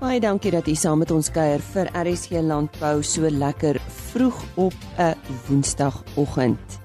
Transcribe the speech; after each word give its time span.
Baie 0.00 0.16
dankie 0.16 0.48
dat 0.48 0.64
u 0.64 0.72
saam 0.74 1.02
met 1.02 1.10
ons 1.12 1.28
kuier 1.28 1.60
vir 1.74 1.90
RSG 1.92 2.40
Landbou 2.40 3.02
so 3.04 3.28
lekker 3.28 3.76
vroeg 4.08 4.38
op 4.56 4.72
'n 4.96 5.12
Woensdagoggend. 5.46 6.80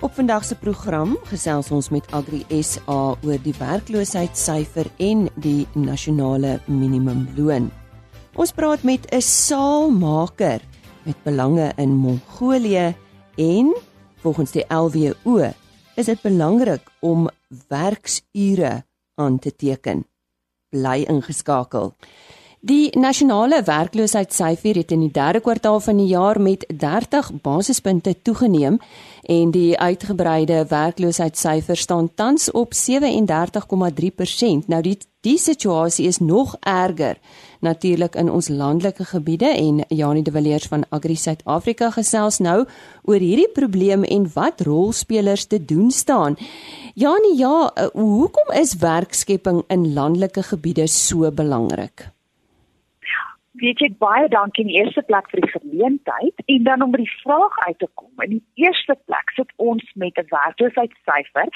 Op 0.00 0.12
vandag 0.14 0.44
se 0.44 0.54
program 0.54 1.16
gesels 1.24 1.70
ons 1.70 1.88
met 1.88 2.10
Agri 2.12 2.44
SA 2.62 3.16
oor 3.24 3.40
die 3.42 3.54
werkloosheidssyfer 3.58 4.86
en 4.98 5.28
die 5.34 5.66
nasionale 5.72 6.60
minimumloon. 6.66 7.70
Ons 8.34 8.52
praat 8.52 8.82
met 8.82 9.12
'n 9.12 9.20
saalmaker 9.20 10.60
met 11.02 11.22
belange 11.22 11.72
in 11.76 11.96
Mongolië 11.96 12.94
en 13.36 13.76
volgens 14.20 14.50
die 14.50 14.64
LWO 14.68 15.52
is 15.94 16.06
dit 16.06 16.22
belangrik 16.22 16.82
om 17.00 17.28
werksure 17.68 18.84
aan 19.14 19.38
te 19.38 19.56
teken. 19.56 20.06
Bly 20.68 21.04
ingeskakel. 21.08 21.94
Die 22.60 22.90
nasionale 22.98 23.60
werkloosheidssyfer 23.62 24.80
het 24.80 24.90
in 24.90 25.04
die 25.04 25.12
derde 25.14 25.38
kwartaal 25.40 25.78
van 25.80 25.96
die 26.00 26.08
jaar 26.10 26.40
met 26.42 26.64
30 26.66 27.30
basispunte 27.42 28.16
toegeneem 28.22 28.80
en 29.22 29.52
die 29.54 29.78
uitgebreide 29.78 30.64
werkloosheidssyfer 30.68 31.76
staan 31.76 32.10
tans 32.14 32.50
op 32.50 32.74
37,3%. 32.74 34.66
Nou 34.66 34.82
die 34.82 34.98
die 35.20 35.38
situasie 35.38 36.06
is 36.06 36.18
nog 36.18 36.56
erger 36.60 37.18
natuurlik 37.60 38.14
in 38.14 38.30
ons 38.30 38.48
landelike 38.48 39.04
gebiede 39.04 39.46
en 39.46 39.84
Janie 39.88 40.22
de 40.22 40.30
Villiers 40.30 40.66
van 40.66 40.84
Agri 40.88 41.16
Suid-Afrika 41.16 41.90
gesels 41.90 42.38
nou 42.38 42.66
oor 43.02 43.22
hierdie 43.22 43.50
probleem 43.54 44.04
en 44.04 44.30
wat 44.34 44.60
rolspelers 44.60 45.46
te 45.46 45.64
doen 45.64 45.90
staan. 45.90 46.36
Janie, 46.94 47.36
ja, 47.38 47.70
eh, 47.74 47.86
hoekom 47.92 48.52
is 48.52 48.74
werkskepping 48.74 49.64
in 49.68 49.92
landelike 49.92 50.42
gebiede 50.42 50.86
so 50.86 51.30
belangrik? 51.30 52.17
Weet 53.60 53.82
jy 53.82 53.88
baie 53.98 54.28
dankie 54.28 54.64
in 54.64 54.70
die 54.72 54.80
eerste 54.80 55.02
plek 55.10 55.28
vir 55.30 55.40
die 55.44 55.52
geleentheid 55.54 56.42
en 56.54 56.64
dan 56.68 56.82
om 56.82 56.94
by 56.94 57.02
die 57.02 57.18
vraag 57.22 57.58
uit 57.66 57.78
te 57.78 57.88
kom. 58.00 58.10
In 58.24 58.38
die 58.38 58.64
eerste 58.64 58.96
plek 59.10 59.34
sit 59.36 59.52
ons 59.56 59.84
met 59.94 60.18
'n 60.18 60.30
werkloosheidssyfer 60.30 61.48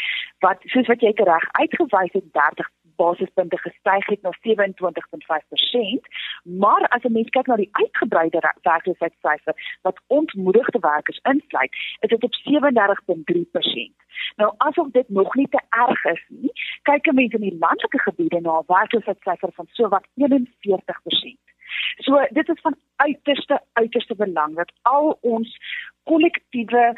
wat 0.44 0.58
soos 0.74 0.90
wat 0.92 1.00
jy 1.00 1.12
reg 1.16 1.46
uitgewys 1.62 2.12
het 2.18 2.32
30 2.32 2.70
basispunte 2.96 3.58
gestyg 3.58 4.06
het 4.06 4.22
na 4.22 4.30
27.5%, 4.40 6.06
maar 6.42 6.82
as 6.94 7.02
'n 7.02 7.12
mens 7.12 7.30
kyk 7.36 7.46
na 7.46 7.56
die 7.56 7.72
uitgebreide 7.72 8.40
werkloosheidssyfer 8.62 9.54
wat 9.82 10.00
ontmoedigde 10.06 10.78
werkers 10.78 11.20
insluit, 11.32 11.72
is 12.04 12.10
dit 12.14 12.22
op 12.22 12.34
37.3%. 12.34 13.96
Nou 14.36 14.50
asof 14.56 14.90
dit 14.90 15.08
nog 15.08 15.34
nie 15.34 15.48
te 15.48 15.62
erg 15.68 16.04
is 16.04 16.24
nie, 16.28 16.52
kyk 16.82 17.06
'n 17.06 17.14
mens 17.14 17.32
in 17.32 17.46
die 17.48 17.58
landelike 17.58 18.00
gebiede 18.08 18.40
na 18.40 18.58
'n 18.58 18.64
werkloosheidssyfer 18.66 19.52
van 19.52 19.66
sowat 19.70 20.06
41%. 20.14 21.41
So 21.98 22.20
dit 22.30 22.48
is 22.48 22.60
van 22.60 22.76
uiterste 22.96 23.60
uiterste 23.72 24.14
belang 24.14 24.56
dat 24.56 24.72
al 24.82 25.18
ons 25.20 25.56
kollektiewe 26.02 26.94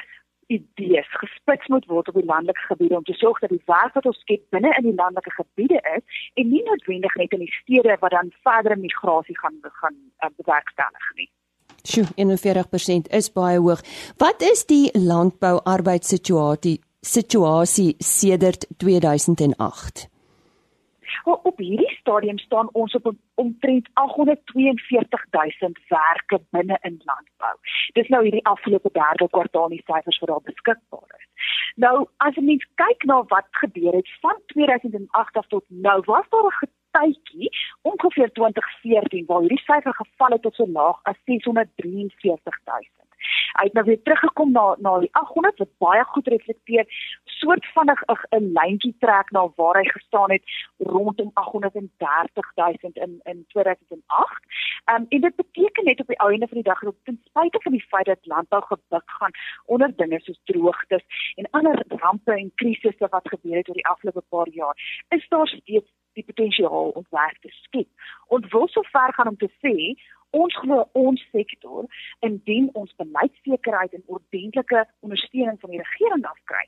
idees 0.46 1.08
gespits 1.20 1.66
moet 1.66 1.86
word 1.86 2.08
op 2.08 2.14
die 2.14 2.24
landelike 2.24 2.60
gebiede 2.68 2.96
om 2.96 3.04
te 3.04 3.16
sorg 3.16 3.38
dat 3.40 3.50
die 3.50 3.62
werk 3.66 3.94
wat 3.94 4.06
ons 4.06 4.20
skep 4.24 4.42
binne 4.54 4.72
in 4.78 4.88
die 4.88 4.96
landelike 4.96 5.32
gebiede 5.38 5.80
is 5.96 6.04
en 6.34 6.50
nie 6.50 6.62
noodwendig 6.68 7.14
net 7.20 7.32
in 7.32 7.44
die 7.46 7.54
stede 7.60 7.96
wat 8.00 8.12
dan 8.16 8.32
verdere 8.46 8.76
migrasie 8.76 9.38
gaan 9.38 9.58
gaan 9.80 9.96
uh, 9.96 10.30
bewerkstellig 10.36 11.10
nie. 11.16 11.30
Sjoe, 11.84 12.06
41% 12.16 13.10
is 13.12 13.32
baie 13.32 13.60
hoog. 13.60 13.82
Wat 14.20 14.42
is 14.42 14.64
die 14.68 14.88
landbou 14.96 15.58
arbeidssituasie 15.64 16.78
situasie 17.04 17.94
sedert 17.98 18.64
2008? 18.76 20.08
Well, 21.24 21.40
op 21.42 21.58
hierdie 21.60 21.92
stadium 22.00 22.38
staan 22.38 22.68
ons 22.72 22.94
op 22.94 23.12
omtrent 23.34 23.88
842000 23.92 25.78
werke 25.88 26.40
binne 26.50 26.78
in 26.82 27.00
landbou. 27.04 27.56
Dis 27.92 28.08
nou 28.08 28.22
hierdie 28.22 28.44
afgelope 28.44 28.90
derde 28.92 29.28
kwartaal 29.30 29.68
die 29.68 29.82
syfers 29.84 30.18
wat 30.18 30.28
daar 30.28 30.46
beskikbaar 30.50 31.10
is. 31.18 31.28
Nou 31.76 32.06
as 32.16 32.36
'n 32.36 32.44
mens 32.44 32.64
kyk 32.74 33.04
na 33.04 33.22
wat 33.34 33.46
gebeur 33.50 33.92
het 33.92 34.10
van 34.20 34.36
2008 34.46 35.36
af 35.36 35.46
tot 35.46 35.64
nou, 35.68 36.02
was 36.06 36.26
daar 36.28 36.58
'n 36.62 36.68
tydjie 36.90 37.50
ongeveer 37.82 38.32
2014 38.32 39.24
waar 39.26 39.40
hierdie 39.40 39.64
syfer 39.66 39.94
geval 39.94 40.30
het 40.36 40.42
tot 40.42 40.54
so 40.54 40.66
laag 40.66 40.98
as 41.02 41.16
643000. 41.24 43.02
Hy 43.58 43.64
het 43.64 43.72
nou 43.72 43.84
weer 43.86 44.02
teruggekom 44.02 44.52
na 44.52 44.64
na 44.78 44.98
die 44.98 45.12
800 45.12 45.58
wat 45.62 45.78
baie 45.78 46.04
goed 46.04 46.26
reflekteer 46.26 46.86
soort 47.24 47.66
van 47.74 47.90
'n 47.90 48.52
lyntjie 48.58 48.94
trek 48.98 49.30
na 49.30 49.48
waar 49.56 49.76
hy 49.80 49.84
gestaan 49.88 50.30
het 50.30 50.44
rondom 50.78 51.30
830000 51.34 52.96
in 52.96 53.20
in 53.24 53.44
2008. 53.48 54.44
Ehm 54.84 55.02
um, 55.02 55.06
en 55.08 55.20
dit 55.20 55.36
beteken 55.36 55.84
net 55.84 56.00
op 56.00 56.06
die 56.06 56.22
einde 56.28 56.46
van 56.46 56.56
die 56.60 56.68
dag 56.70 56.80
dat 56.80 56.94
ten 57.02 57.20
spyte 57.24 57.60
van 57.62 57.72
die 57.72 57.86
feit 57.88 58.06
dat 58.06 58.26
landbou 58.26 58.62
gebuk 58.62 59.10
gaan 59.18 59.30
onder 59.64 59.96
dinge 59.96 60.20
soos 60.20 60.40
droogtes 60.44 61.04
en 61.34 61.50
ander 61.50 61.84
rampe 61.88 62.32
en 62.32 62.52
krisisse 62.54 63.06
wat 63.10 63.28
gebeur 63.28 63.56
het 63.56 63.68
oor 63.68 63.80
die 63.80 63.86
afgelope 63.86 64.24
paar 64.28 64.48
jaar, 64.48 65.04
is 65.08 65.28
daar 65.28 65.48
steeds 65.48 65.90
die 66.12 66.24
potensiaal 66.24 66.88
om 66.88 67.06
werk 67.10 67.38
te 67.40 67.48
skep. 67.62 67.88
Ons 68.26 68.50
wil 68.52 68.68
so 68.68 68.82
ver 68.92 69.12
gaan 69.14 69.28
om 69.28 69.36
te 69.36 69.50
sê 69.64 69.74
ons 70.34 70.56
glo 70.62 70.84
ons 70.92 71.26
sektor 71.30 71.86
indien 72.26 72.68
ons 72.80 72.94
beleidssekerheid 73.02 73.94
en 73.98 74.06
ordentlike 74.06 74.84
ondersteuning 75.06 75.60
van 75.60 75.74
die 75.74 75.82
regering 75.82 76.24
afkry, 76.30 76.64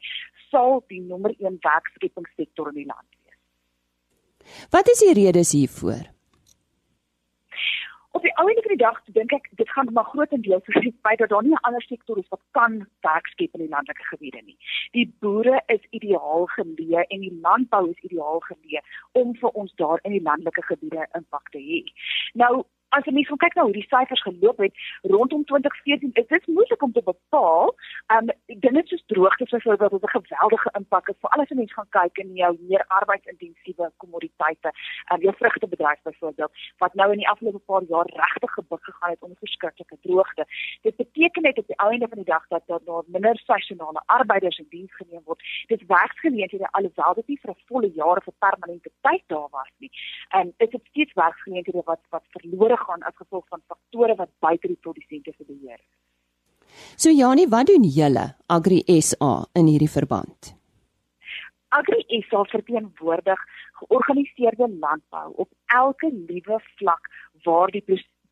sal 0.50 0.83
die 0.93 1.03
nommer 1.03 1.34
1 1.39 1.59
werkskepingssektor 1.66 2.71
in 2.72 2.83
die 2.83 2.91
land 2.91 3.09
wees. 3.22 4.66
Wat 4.71 4.93
is 4.95 5.03
die 5.03 5.16
redes 5.19 5.53
hiervoor? 5.59 6.16
Op 8.16 8.22
die 8.22 8.37
ouene 8.37 8.62
van 8.65 8.72
die 8.72 8.81
dag 8.81 9.00
dink 9.16 9.32
ek 9.37 9.49
dit 9.60 9.71
gaan 9.77 9.91
maar 9.93 10.06
grootendeels 10.09 10.69
oor 10.72 10.84
die 10.84 10.94
feit 11.04 11.19
dat 11.21 11.28
daar 11.32 11.43
nie 11.44 11.53
'n 11.56 11.66
ander 11.69 11.82
sektor 11.82 12.19
is 12.19 12.28
wat 12.28 12.41
kan 12.59 12.78
werk 13.06 13.27
skep 13.32 13.53
in 13.54 13.65
die 13.65 13.75
landelike 13.75 14.04
gebiede 14.10 14.41
nie. 14.44 14.56
Die 14.97 15.04
boere 15.21 15.60
is 15.75 15.84
ideaal 15.99 16.47
geleë 16.54 17.03
en 17.12 17.21
die 17.27 17.34
landbou 17.43 17.82
is 17.91 18.00
ideaal 18.09 18.41
geleë 18.49 18.82
om 19.21 19.34
vir 19.43 19.50
ons 19.50 19.75
daar 19.82 20.00
in 20.03 20.16
die 20.16 20.22
landelike 20.28 20.65
gebiede 20.71 21.06
impak 21.21 21.50
te 21.50 21.60
hê. 21.69 21.82
Nou 22.32 22.65
as 22.95 23.05
jy 23.07 23.13
mens 23.13 23.31
kyk 23.43 23.55
na 23.57 23.67
hoe 23.67 23.75
die 23.75 23.87
syfers 23.89 24.23
geloop 24.23 24.59
het 24.63 24.75
rondom 25.03 25.45
2014, 25.45 26.11
is 26.15 26.27
dit 26.27 26.47
moeilik 26.47 26.83
om 26.83 26.93
te 26.93 27.03
bepaal. 27.05 27.75
Um 28.15 28.31
dinge 28.47 28.83
soos 28.87 29.03
droogte 29.13 29.45
byvoorbeeld 29.45 30.03
het 30.03 30.03
'n 30.05 30.25
geweldige 30.25 30.71
impak 30.79 31.09
op 31.09 31.17
veral 31.21 31.43
as 31.43 31.49
jy 31.49 31.57
mens 31.57 31.73
gaan 31.73 31.89
kyk 31.91 32.19
in 32.19 32.35
jou 32.35 32.57
meer 32.69 32.85
arbeidsintensiewe 32.89 33.91
kommoditeite, 33.97 34.73
um 35.13 35.21
jou 35.21 35.35
vrugtebedryf 35.37 36.01
byvoorbeeld 36.03 36.53
wat 36.79 36.95
nou 36.95 37.11
in 37.13 37.19
die 37.19 37.29
afgelope 37.29 37.59
paar 37.59 37.83
jaar 37.83 38.07
regtig 38.07 38.53
gebuk 38.53 38.85
gegaan 38.85 39.11
het 39.11 39.23
onder 39.23 39.39
verskriklike 39.39 39.97
droogte. 40.01 40.45
Dit 40.83 40.97
beteken 40.97 41.43
net 41.43 41.59
op 41.59 41.67
die 41.67 41.77
einde 41.77 42.09
van 42.09 42.19
die 42.19 42.33
dag 42.35 42.47
dat 42.49 42.63
daar 42.67 42.85
nou 42.85 43.03
minder 43.07 43.39
seisonale 43.39 44.03
arbeiders 44.07 44.59
in 44.59 44.67
diens 44.69 44.95
geneem 44.95 45.23
word. 45.25 45.43
Dit 45.67 45.87
werksgeleenthede 45.87 46.69
alhoewel 46.71 47.15
dit 47.15 47.27
nie 47.27 47.41
vir 47.43 47.51
'n 47.51 47.63
volle 47.67 47.91
jaar 47.93 48.17
of 48.17 48.27
'n 48.27 48.39
permanente 48.39 48.91
tyd 49.01 49.23
daar 49.27 49.49
was 49.51 49.71
nie. 49.79 49.91
Um 50.37 50.53
dit 50.57 50.73
het 50.73 50.85
steeds 50.85 51.13
werksgeleenthede 51.13 51.83
wat 51.85 52.01
wat 52.11 52.25
verlore 52.31 52.76
gaan 52.77 53.03
as 53.03 53.17
gevolg 53.17 53.47
van 53.49 53.63
faktore 53.67 54.17
wat 54.17 54.33
buite 54.41 54.69
die 54.69 54.81
produsente 54.81 55.33
se 55.37 55.45
beheer 55.45 55.79
is. 55.79 55.95
So 56.97 57.11
Janie, 57.11 57.49
wat 57.49 57.67
doen 57.71 57.85
julle 57.85 58.35
Agri 58.47 58.83
SA 59.01 59.47
in 59.55 59.71
hierdie 59.71 59.91
verband? 59.91 60.53
Agri 61.77 62.05
SA 62.29 62.45
verteenwoordig 62.51 63.41
georganiseerde 63.81 64.69
landbou 64.81 65.33
op 65.45 65.49
elke 65.67 66.11
liewe 66.13 66.61
vlak 66.79 67.11
waar 67.45 67.71
die 67.71 67.85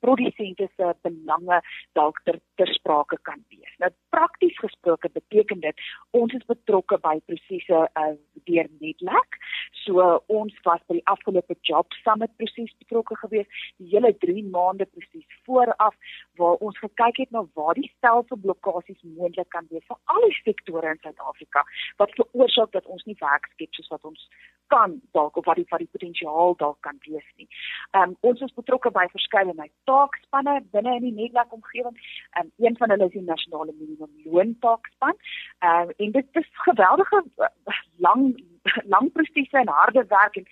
produsente 0.04 0.68
se 0.76 0.92
belange 1.02 1.60
dalk 1.98 2.20
ter, 2.24 2.38
ter 2.60 2.70
sprake 2.76 3.18
kan 3.28 3.40
wees. 3.48 3.72
Nou 3.80 3.90
prakties 4.14 4.56
gesproke 4.60 5.08
beteken 5.12 5.62
dit 5.64 5.84
ons 6.16 6.32
is 6.36 6.44
betrokke 6.50 6.98
by 7.04 7.16
prosesse 7.28 7.80
uh, 7.88 8.12
deur 8.48 8.68
Netlek. 8.80 9.38
So 9.84 10.22
ons 10.26 10.54
was 10.64 10.80
by 10.88 10.98
die 10.98 11.06
afgelope 11.10 11.56
Job 11.62 11.92
Summit 12.02 12.32
proses 12.40 12.72
betrokke 12.82 13.16
gewees, 13.22 13.48
die 13.78 13.90
hele 13.92 14.12
3 14.24 14.44
maande 14.54 14.86
proses 14.86 15.38
vooraf 15.46 15.94
waar 16.40 16.56
ons 16.64 16.78
gekyk 16.78 17.22
het 17.24 17.30
na 17.30 17.44
waar 17.54 17.74
die 17.78 17.90
stelselblokkades 17.96 19.02
moontlik 19.02 19.48
kan 19.54 19.66
wees 19.70 19.86
vir 19.88 20.00
al 20.14 20.26
die 20.28 20.40
sektore 20.42 20.94
in 20.94 21.00
Suid-Afrika 21.02 21.64
wat 22.02 22.14
veroorsaak 22.18 22.72
dat 22.72 22.86
ons 22.86 23.04
nie 23.08 23.16
werk 23.20 23.48
skep 23.52 23.72
soos 23.76 23.90
wat 23.92 24.04
ons 24.08 24.28
kan 24.72 24.96
dalk 25.12 25.36
of 25.36 25.44
wat 25.44 25.60
die 25.60 25.66
die 25.84 25.90
potensiaal 25.96 26.54
dalk 26.62 26.80
kan 26.86 26.98
wees 27.06 27.26
nie. 27.36 27.48
Ehm 27.92 28.14
um, 28.14 28.16
ons 28.30 28.40
is 28.46 28.56
betrokke 28.60 28.90
by 28.90 29.04
verskeidenheid 29.12 29.72
taakspanne 29.90 30.56
binne 30.76 30.96
in 30.98 31.06
die 31.08 31.14
netlek 31.20 31.52
omgewing. 31.58 31.96
Ehm 32.36 32.46
um, 32.46 32.52
een 32.66 32.76
van 32.80 32.94
hulle 32.94 33.10
is 33.10 33.16
die 33.18 33.26
nasionale 33.28 33.76
minimum 33.78 34.10
loon 34.24 34.56
taakspan. 34.66 35.20
Ehm 35.58 35.88
um, 35.88 35.94
en 36.06 36.16
dit 36.18 36.42
is 36.42 36.50
geweldige 36.68 37.24
uh, 37.36 37.80
lang 38.06 38.26
lang 38.94 39.12
prosesse 39.12 39.58
en 39.58 39.68
harde 39.68 40.04
werk 40.08 40.36
en 40.36 40.46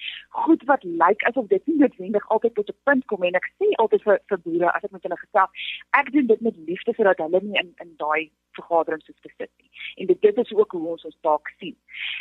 goed 0.45 0.63
wat 0.71 0.85
lyk 0.85 1.25
asof 1.31 1.49
dit 1.49 1.67
nie 1.67 1.79
noodwendig 1.83 2.29
altyd 2.29 2.55
tot 2.55 2.71
'n 2.71 2.79
punt 2.85 3.05
kom 3.07 3.23
en 3.23 3.41
ek 3.41 3.49
sê 3.59 3.73
altyd 3.85 4.03
vir 4.03 4.21
vir 4.29 4.39
boere 4.45 4.73
as 4.73 4.85
ek 4.85 4.93
met 4.93 5.03
hulle 5.03 5.23
gesels, 5.25 5.51
ek 6.01 6.13
doen 6.13 6.27
dit 6.27 6.41
met 6.41 6.57
liefde 6.67 6.95
sodat 6.97 7.19
hulle 7.25 7.41
nie 7.43 7.59
in 7.63 7.75
in 7.85 7.95
daai 7.97 8.31
vergaderings 8.57 9.07
hoef 9.07 9.21
te 9.21 9.31
sit 9.37 9.51
nie. 9.61 9.71
En 9.97 10.07
dit 10.07 10.21
dit 10.21 10.39
is 10.45 10.53
ook 10.53 10.71
hoe 10.77 10.89
ons 10.95 11.05
ons 11.05 11.19
taak 11.21 11.53
sien. 11.59 11.77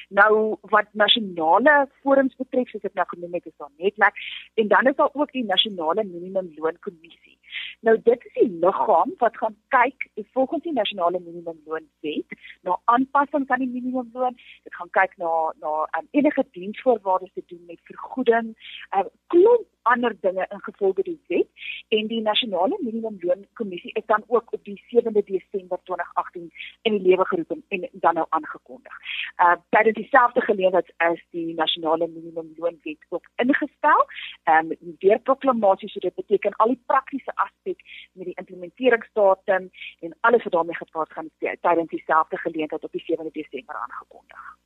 Nou 0.09 0.57
wat 0.75 0.87
nasionale 1.03 1.75
forums 2.01 2.35
betref, 2.35 2.69
soos 2.69 2.87
ek 2.89 2.95
nou 2.99 3.07
genoem 3.13 3.33
het, 3.33 3.45
is 3.45 3.57
daar 3.57 3.73
netwerk 3.77 4.15
en 4.55 4.67
dan 4.67 4.87
is 4.91 4.95
daar 4.95 5.13
ook 5.13 5.31
die 5.31 5.45
nasionale 5.45 6.03
minimumloonkommissie. 6.03 7.37
Nou 7.81 7.95
dit 8.03 8.25
is 8.25 8.33
die 8.33 8.57
liggaam 8.63 9.13
wat 9.17 9.37
gaan 9.37 9.55
kyk 9.73 10.07
volgens 10.33 10.63
die 10.63 10.73
nasionale 10.73 11.19
minimumloonwet 11.19 12.35
na 12.61 12.77
aanpassing 12.85 13.47
van 13.47 13.59
die 13.63 13.69
minimumloon. 13.69 14.37
Dit 14.63 14.75
gaan 14.75 14.89
kyk 14.97 15.17
na 15.17 15.31
na 15.59 15.71
um, 15.97 16.07
enige 16.11 16.45
diensvoorwaardes 16.51 17.33
te 17.33 17.43
doen 17.45 17.63
met 17.65 17.81
vergoeding, 17.89 18.53
'n 18.53 18.99
um, 18.99 19.09
klomp 19.27 19.67
ander 19.81 20.15
dinge 20.19 20.45
ingevolge 20.49 21.03
die 21.03 21.19
wet 21.27 21.47
en 21.87 22.07
die 22.07 22.21
nasionale 22.21 22.77
minimumloonkommissie 22.81 23.91
is 23.93 24.05
dan 24.05 24.23
ook 24.27 24.53
op 24.53 24.63
die 24.63 24.83
7de 24.87 25.23
Desember 25.23 25.79
2018 25.83 26.51
in 26.81 26.97
die 26.97 27.01
lewe 27.01 27.25
geroep 27.25 27.51
en, 27.67 27.89
dan 27.91 28.13
nou 28.13 28.25
aangekondig. 28.29 28.95
Uh 29.43 29.55
tydens 29.69 29.95
dieselfde 29.95 30.41
geleentheid 30.41 30.93
is 31.11 31.23
die 31.29 31.53
nasionale 31.53 32.07
minimumloonwet 32.07 33.05
ook 33.09 33.25
ingestel. 33.35 34.05
Um 34.43 34.73
deur 34.81 35.19
proklamasie 35.19 35.89
so 35.89 35.99
dit 35.99 36.15
beteken 36.15 36.55
al 36.55 36.67
die 36.67 36.83
praktiese 36.85 37.31
aspek 37.35 37.79
met 38.13 38.25
die 38.25 38.37
implementeringsdatum 38.37 39.69
en 39.99 40.17
alles 40.19 40.43
wat 40.43 40.53
daarmee 40.53 40.75
gepaard 40.75 41.13
gaan 41.13 41.29
tydens 41.39 41.89
dieselfde 41.89 42.37
geleentheid 42.37 42.83
op 42.83 42.91
die 42.91 43.05
7de 43.07 43.31
Desember 43.31 43.75
aangekondig. 43.75 44.57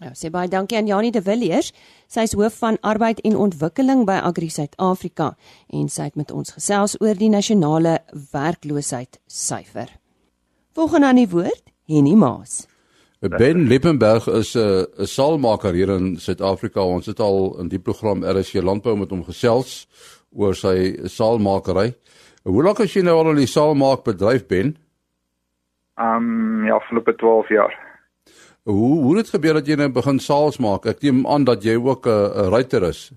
Nou, 0.00 0.14
sê 0.16 0.30
baie 0.32 0.48
dankie 0.48 0.78
aan 0.78 0.88
Janie 0.88 1.12
de 1.12 1.20
Villiers. 1.20 1.74
Sy 2.08 2.24
is 2.24 2.32
hoof 2.32 2.56
van 2.62 2.78
arbeid 2.80 3.18
en 3.28 3.36
ontwikkeling 3.36 4.06
by 4.08 4.16
Agri 4.24 4.48
Suid-Afrika 4.48 5.34
en 5.76 5.90
sy 5.92 6.06
het 6.08 6.16
met 6.16 6.32
ons 6.32 6.54
gesels 6.56 6.96
oor 7.04 7.18
die 7.18 7.28
nasionale 7.28 7.98
werkloosheid 8.32 9.20
syfer. 9.28 9.92
Volgende 10.72 11.10
aan 11.10 11.20
die 11.20 11.28
woord, 11.28 11.68
Henny 11.90 12.14
Maas. 12.16 12.62
Ben 13.20 13.66
Lippenberg 13.68 14.26
is 14.28 14.56
'n 14.56 14.86
'n 14.96 15.06
saalmaker 15.06 15.74
hier 15.74 15.90
in 15.90 16.16
Suid-Afrika. 16.16 16.80
Ons 16.80 17.06
het 17.06 17.20
al 17.20 17.60
in 17.60 17.68
die 17.68 17.78
program 17.78 18.24
RSG 18.24 18.62
Landbou 18.62 18.96
met 18.96 19.10
hom 19.10 19.24
gesels 19.24 19.86
oor 20.32 20.54
sy 20.54 20.96
saalmakery. 21.04 21.94
Hoe 22.44 22.62
lank 22.62 22.80
as 22.80 22.94
jy 22.94 23.02
nou 23.02 23.18
al 23.18 23.30
in 23.30 23.36
die 23.36 23.46
saalmaakbedryf 23.46 24.46
ben? 24.46 24.76
Ehm 25.96 26.16
um, 26.16 26.64
ja, 26.64 26.80
vir 26.88 27.16
12 27.16 27.48
jaar. 27.48 27.89
Hoe 28.64 29.02
hoe 29.02 29.16
het 29.16 29.30
gebeur 29.32 29.54
dat 29.56 29.66
jy 29.66 29.76
nou 29.80 29.88
begin 29.92 30.18
saals 30.20 30.58
maak? 30.60 30.84
Ek 30.86 31.00
neem 31.02 31.24
aan 31.26 31.44
dat 31.48 31.64
jy 31.64 31.76
ook 31.80 32.06
'n 32.06 32.10
uh, 32.10 32.48
ruiter 32.52 32.82
is. 32.88 33.12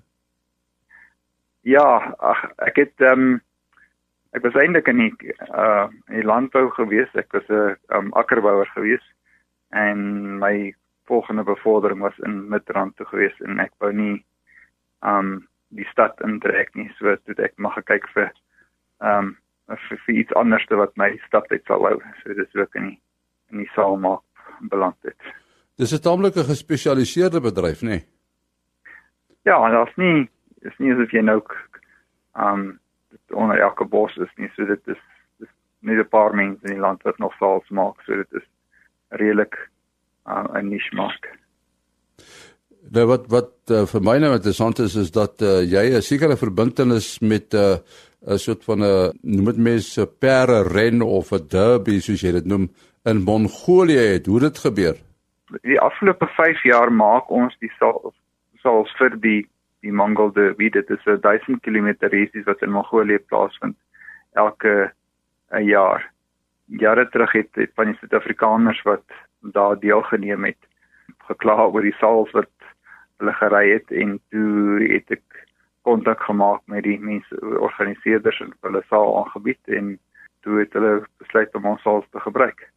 Ja, 1.62 2.16
ag 2.20 2.44
ek 2.58 2.76
het 2.76 3.02
ehm 3.02 3.20
um, 3.20 3.42
ek 4.32 4.42
was 4.44 4.56
eintlik 4.56 4.88
in 4.88 4.98
die 4.98 5.34
uh 5.52 5.88
in 6.08 6.26
landbou 6.26 6.70
gewees. 6.72 7.12
Ek 7.14 7.32
was 7.32 7.48
'n 7.50 7.76
um, 7.96 8.14
akkerbouer 8.14 8.68
gewees 8.76 9.04
en 9.70 10.40
my 10.40 10.76
volgende 11.06 11.44
bevordering 11.44 12.00
was 12.00 12.18
in 12.18 12.50
Midrand 12.50 12.96
toe 12.96 13.06
gewees 13.06 13.40
en 13.40 13.60
ek 13.60 13.72
wou 13.78 13.92
nie 13.94 14.26
um 15.02 15.48
die 15.70 15.88
stad 15.92 16.22
intrek 16.22 16.76
nie. 16.76 16.92
So 16.98 17.16
toe 17.16 17.36
ek 17.44 17.54
mag 17.58 17.84
kyk 17.84 18.08
vir 18.14 18.32
um 19.00 19.38
vir, 19.68 19.98
vir 20.06 20.16
iets 20.16 20.34
anders 20.34 20.66
wat 20.70 20.96
my 20.98 21.20
stad 21.28 21.52
uit 21.52 21.66
sal 21.66 21.84
hou. 21.84 22.00
So 22.24 22.34
dis 22.34 22.56
ook 22.56 22.76
in 22.76 22.88
die 22.88 23.02
in 23.52 23.58
die 23.58 23.72
saal 23.76 23.98
maak 23.98 24.24
beland 24.70 24.96
het. 25.02 25.16
Dis 25.76 25.94
'n 25.94 26.02
taamlike 26.02 26.44
gespesialiseerde 26.44 27.42
bedryf, 27.42 27.82
nê? 27.82 27.88
Nee? 27.88 28.06
Ja, 29.44 29.66
en 29.66 29.72
daar's 29.72 29.96
nie 29.96 30.30
is 30.62 30.78
nie 30.78 30.94
asof 30.94 31.12
jy 31.12 31.22
nou 31.22 31.42
um 32.40 32.80
onder 33.34 33.60
elke 33.60 33.86
bos 33.86 34.16
is 34.18 34.32
nie, 34.38 34.50
so 34.56 34.66
dit 34.66 34.88
is 34.88 35.02
dis 35.40 35.50
nie 35.80 35.98
'n 35.98 36.10
paar 36.10 36.36
mense 36.36 36.64
in 36.64 36.74
die 36.74 36.82
land 36.82 37.04
wat 37.04 37.18
nog 37.18 37.34
saals 37.40 37.70
maak, 37.70 38.02
so 38.06 38.16
dit 38.16 38.34
is 38.34 38.48
redelik 39.10 39.58
uh, 40.28 40.46
'n 40.54 40.70
niche 40.70 40.96
mark. 40.96 41.30
Nou 42.92 43.06
wat 43.06 43.28
wat 43.28 43.54
uh, 43.72 43.86
vir 43.86 44.02
my 44.02 44.18
nou 44.18 44.34
interessant 44.34 44.80
is 44.80 44.96
is 44.96 45.12
dat 45.12 45.42
uh, 45.42 45.62
jy 45.62 45.96
'n 45.96 46.02
sekere 46.02 46.38
verbintenis 46.38 47.20
met 47.20 47.54
'n 47.54 47.58
uh, 47.58 47.78
'n 48.28 48.38
soort 48.38 48.64
van 48.64 48.84
'n 48.84 49.20
noem 49.22 49.46
dit 49.46 49.58
mens 49.58 49.98
'n 50.00 50.08
perde 50.20 50.64
ren 50.64 51.02
of 51.02 51.32
'n 51.32 51.48
derby 51.48 52.00
soos 52.00 52.22
jy 52.22 52.32
dit 52.32 52.46
noem 52.46 52.70
in 53.04 53.22
Mongolië 53.22 53.98
het. 53.98 54.26
Hoe 54.26 54.40
dit 54.40 54.58
gebeur? 54.58 54.96
Die 55.62 55.80
afgelope 55.80 56.28
5 56.28 56.64
jaar 56.64 56.92
maak 56.92 57.30
ons 57.30 57.56
die 57.60 57.72
sal 57.80 58.14
sal 58.64 58.86
vir 58.98 59.18
die 59.20 59.42
die 59.84 59.92
Mongol 59.92 60.32
derby. 60.32 60.70
Dit 60.70 60.90
is 60.90 61.06
'n 61.06 61.20
1000 61.22 61.62
km 61.62 61.96
reisie 62.00 62.44
wat 62.44 62.62
in 62.62 62.72
Mongolië 62.72 63.20
plaasvind 63.20 63.76
elke 64.34 64.92
'n 65.52 65.64
jaar. 65.64 66.12
Jare 66.66 67.10
terug 67.10 67.32
het, 67.32 67.50
het 67.52 67.72
van 67.76 67.86
die 67.86 67.98
Suid-Afrikaners 68.00 68.82
wat 68.82 69.04
daar 69.40 69.80
deelgeneem 69.80 70.44
het 70.46 70.64
gekla 71.28 71.66
oor 71.66 71.82
die 71.82 71.96
saals 72.00 72.32
wat 72.32 72.50
hulle 73.18 73.34
gery 73.34 73.72
het 73.72 73.92
en 73.92 74.20
toe 74.30 74.80
het 74.94 75.12
ek 75.12 75.46
kontak 75.82 76.22
gemaak 76.24 76.62
met 76.66 76.84
die 76.84 77.00
mense 77.00 77.36
organiseerders 77.60 78.40
en 78.40 78.54
hulle 78.62 78.84
saal 78.90 79.18
aangebied 79.20 79.60
en 79.68 80.00
toe 80.42 80.60
het 80.60 80.74
hulle 80.74 81.04
besluit 81.18 81.56
om 81.56 81.66
ons 81.66 81.82
saal 81.82 82.06
te 82.12 82.20
gebruik. 82.20 82.73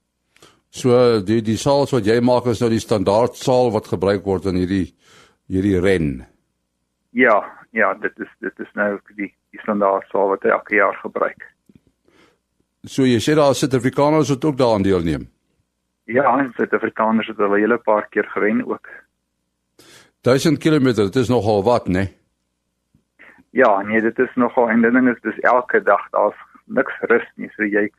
So 0.76 1.20
die 1.24 1.40
die 1.40 1.56
saals 1.56 1.94
wat 1.94 2.04
jy 2.04 2.18
maak 2.20 2.48
is 2.52 2.60
nou 2.60 2.68
die 2.68 2.82
standaard 2.82 3.38
saal 3.40 3.70
wat 3.72 3.88
gebruik 3.88 4.26
word 4.28 4.48
in 4.50 4.58
hierdie 4.60 4.88
hierdie 5.48 5.78
ren. 5.80 6.08
Ja, 7.16 7.38
ja, 7.72 7.94
dit 8.02 8.12
is 8.20 8.32
dit 8.44 8.64
is 8.64 8.72
nou 8.76 8.90
die 9.16 9.30
die 9.54 9.62
standaard 9.62 10.04
saal 10.12 10.34
wat 10.34 10.44
elke 10.44 10.76
jaar 10.76 10.98
gebruik. 11.00 11.46
So 12.84 13.06
jy 13.08 13.22
sê 13.24 13.34
daar 13.38 13.54
is 13.54 13.62
Suid-Afrikaners 13.64 14.34
wat 14.34 14.44
ook 14.44 14.58
daaraan 14.60 14.84
deelneem. 14.84 15.24
Ja, 16.12 16.36
Suid-Afrikaners 16.58 17.32
het 17.32 17.40
'n 17.40 17.56
hele 17.56 17.78
paar 17.78 18.06
keer 18.10 18.28
gewen 18.34 18.60
ook. 18.66 18.86
1000 20.20 20.58
km, 20.58 20.92
dit 20.92 21.16
is 21.16 21.28
nogal 21.28 21.62
wat, 21.62 21.88
né? 21.88 21.92
Nee? 21.92 22.08
Ja, 23.50 23.82
nee, 23.82 24.00
dit 24.00 24.18
is 24.18 24.34
nogal 24.34 24.68
en 24.68 24.82
ding 24.82 25.08
is 25.08 25.20
dis 25.22 25.38
elke 25.40 25.82
dag, 25.82 26.10
daar's 26.10 26.36
niks 26.64 26.92
rus 27.00 27.28
nie, 27.36 27.48
so 27.56 27.62
jy 27.62 27.90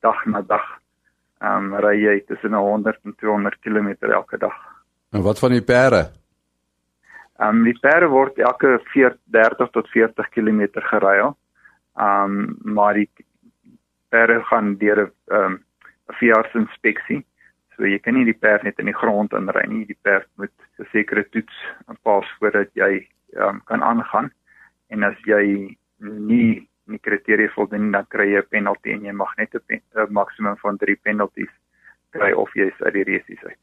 dag 0.00 0.24
na 0.24 0.40
dag 0.40 0.83
ehm 1.44 1.72
um, 1.72 1.80
ry 1.84 1.96
jy 2.00 2.18
tussen 2.28 2.54
100 2.54 2.98
en 3.04 3.14
200 3.20 3.58
km 3.60 3.88
elke 4.00 4.38
dag. 4.38 4.56
En 5.12 5.22
wat 5.22 5.38
van 5.38 5.52
die 5.52 5.62
perde? 5.62 6.10
Ehm 7.38 7.58
um, 7.58 7.64
die 7.64 7.78
perde 7.80 8.08
word 8.08 8.38
elke 8.38 8.78
40 8.92 9.18
30 9.24 9.70
tot 9.76 9.88
40 9.88 10.28
km 10.28 10.68
gery. 10.90 11.18
Ehm 11.20 11.34
um, 11.98 12.56
maar 12.62 12.94
die 12.94 13.10
perde 14.08 14.40
gaan 14.50 14.76
deur 14.78 15.04
'n 15.04 15.12
ehm 15.26 15.44
um, 15.44 15.62
verjaarsinspeksie. 16.06 17.24
So 17.74 17.86
jy 17.86 17.98
kan 17.98 18.14
nie 18.14 18.24
die 18.24 18.38
perd 18.38 18.62
net 18.62 18.78
in 18.78 18.86
die 18.86 19.00
grond 19.02 19.32
inry 19.32 19.66
nie. 19.68 19.84
Die 19.86 19.98
perd 20.02 20.28
moet 20.36 20.54
'n 20.78 20.88
sekere 20.92 21.28
toets 21.28 21.56
pas 22.02 22.26
voordat 22.38 22.70
jy 22.72 23.08
um, 23.36 23.60
kan 23.64 23.82
aangaan. 23.82 24.30
En 24.88 25.02
as 25.02 25.18
jy 25.24 25.76
nie 25.98 26.68
die 26.86 26.98
kriteria 26.98 27.48
voldoen 27.54 27.90
dan 27.92 28.06
kry 28.08 28.26
jy 28.32 28.40
'n 28.42 28.48
penalty 28.48 28.90
en 28.92 29.04
jy 29.04 29.12
mag 29.12 29.36
net 29.36 29.54
'n 29.54 30.12
maksimum 30.12 30.56
van 30.56 30.76
3 30.76 30.96
penalties 31.02 31.52
kry 32.10 32.32
of 32.32 32.54
jy's 32.54 32.80
uit 32.80 32.94
die 32.94 33.04
resies 33.04 33.44
uit. 33.44 33.62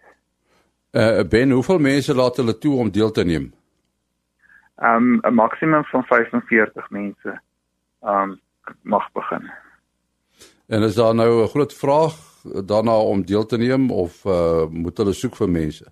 Uh 0.94 1.24
Ben, 1.24 1.51
hoeveel 1.51 1.80
mense 1.80 2.16
laat 2.16 2.38
hulle 2.38 2.58
toe 2.58 2.75
om 2.78 2.92
deel 2.92 3.12
te 3.12 3.24
neem? 3.24 3.54
Um 4.75 5.20
'n 5.24 5.34
maksimum 5.34 5.84
van 5.84 6.04
45 6.04 6.90
mense 6.90 7.40
um 8.01 8.40
mag 8.82 9.12
begin. 9.12 9.51
En 10.68 10.84
is 10.84 10.96
daar 10.96 11.16
nou 11.16 11.44
'n 11.44 11.48
groot 11.48 11.74
vraag 11.74 12.16
daarna 12.66 12.98
om 13.00 13.25
deel 13.25 13.46
te 13.46 13.58
neem 13.58 13.92
of 13.92 14.25
uh 14.25 14.66
moet 14.70 14.98
hulle 14.98 15.13
soek 15.13 15.36
vir 15.36 15.50
mense? 15.50 15.86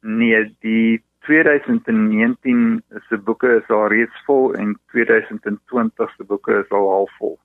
Nee, 0.00 0.56
die 0.60 1.04
2019 1.26 2.82
se 3.08 3.18
boeke 3.18 3.48
is 3.56 3.68
al 3.68 3.88
reeds 3.92 4.22
vol 4.24 4.54
en 4.54 4.74
2020 4.92 6.14
se 6.16 6.24
boeke 6.24 6.60
is 6.62 6.70
al 6.70 6.88
half 6.90 7.16
vol. 7.18 7.38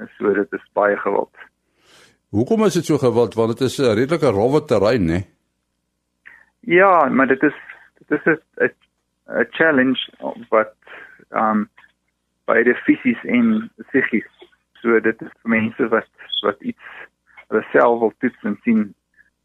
En 0.00 0.08
so 0.16 0.32
dit 0.34 0.52
is 0.52 0.64
baie 0.72 0.96
gewild. 0.96 1.48
Hoekom 2.32 2.64
is 2.64 2.78
dit 2.78 2.88
so 2.88 2.98
gewild? 2.98 3.34
Want 3.34 3.58
dit 3.58 3.68
is 3.68 3.78
'n 3.78 3.94
redelike 3.94 4.30
rowwe 4.30 4.64
terrein, 4.64 5.04
né? 5.04 5.20
Ja, 6.60 7.08
maar 7.08 7.26
dit 7.26 7.42
is 7.42 7.58
dit 8.08 8.26
is 8.26 8.38
'n 8.56 8.72
'n 9.28 9.46
challenge 9.50 10.00
wat 10.48 10.74
um 11.30 11.68
by 12.44 12.62
die 12.62 12.74
fisies 12.74 13.24
en 13.24 13.70
psigies. 13.76 14.32
So 14.80 15.00
dit 15.00 15.22
is 15.22 15.32
vir 15.42 15.50
mense 15.50 15.88
wat 15.88 16.10
wat 16.42 16.60
iets 16.60 16.86
hulle 17.48 17.64
self 17.72 18.00
wil 18.00 18.12
toets 18.18 18.42
en 18.42 18.58
sien 18.62 18.94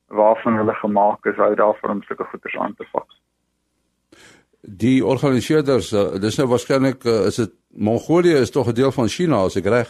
waarvan 0.08 0.56
hulle 0.56 0.74
gemaak 0.74 1.26
is, 1.26 1.36
hou 1.36 1.56
daarvan 1.56 1.90
om 1.90 2.04
sulke 2.04 2.24
goeders 2.24 2.58
aan 2.58 2.76
te 2.76 2.86
pak 2.92 3.12
die 4.62 5.06
organiseerders 5.06 5.94
uh, 5.94 6.20
dis 6.22 6.38
nou 6.38 6.48
waarskynlik 6.48 7.06
uh, 7.06 7.26
is 7.28 7.36
dit 7.36 7.54
Mongolië 7.70 8.42
is 8.42 8.52
tog 8.52 8.68
'n 8.68 8.74
deel 8.74 8.92
van 8.92 9.08
China 9.08 9.44
as 9.46 9.56
ek 9.56 9.66
reg 9.66 9.90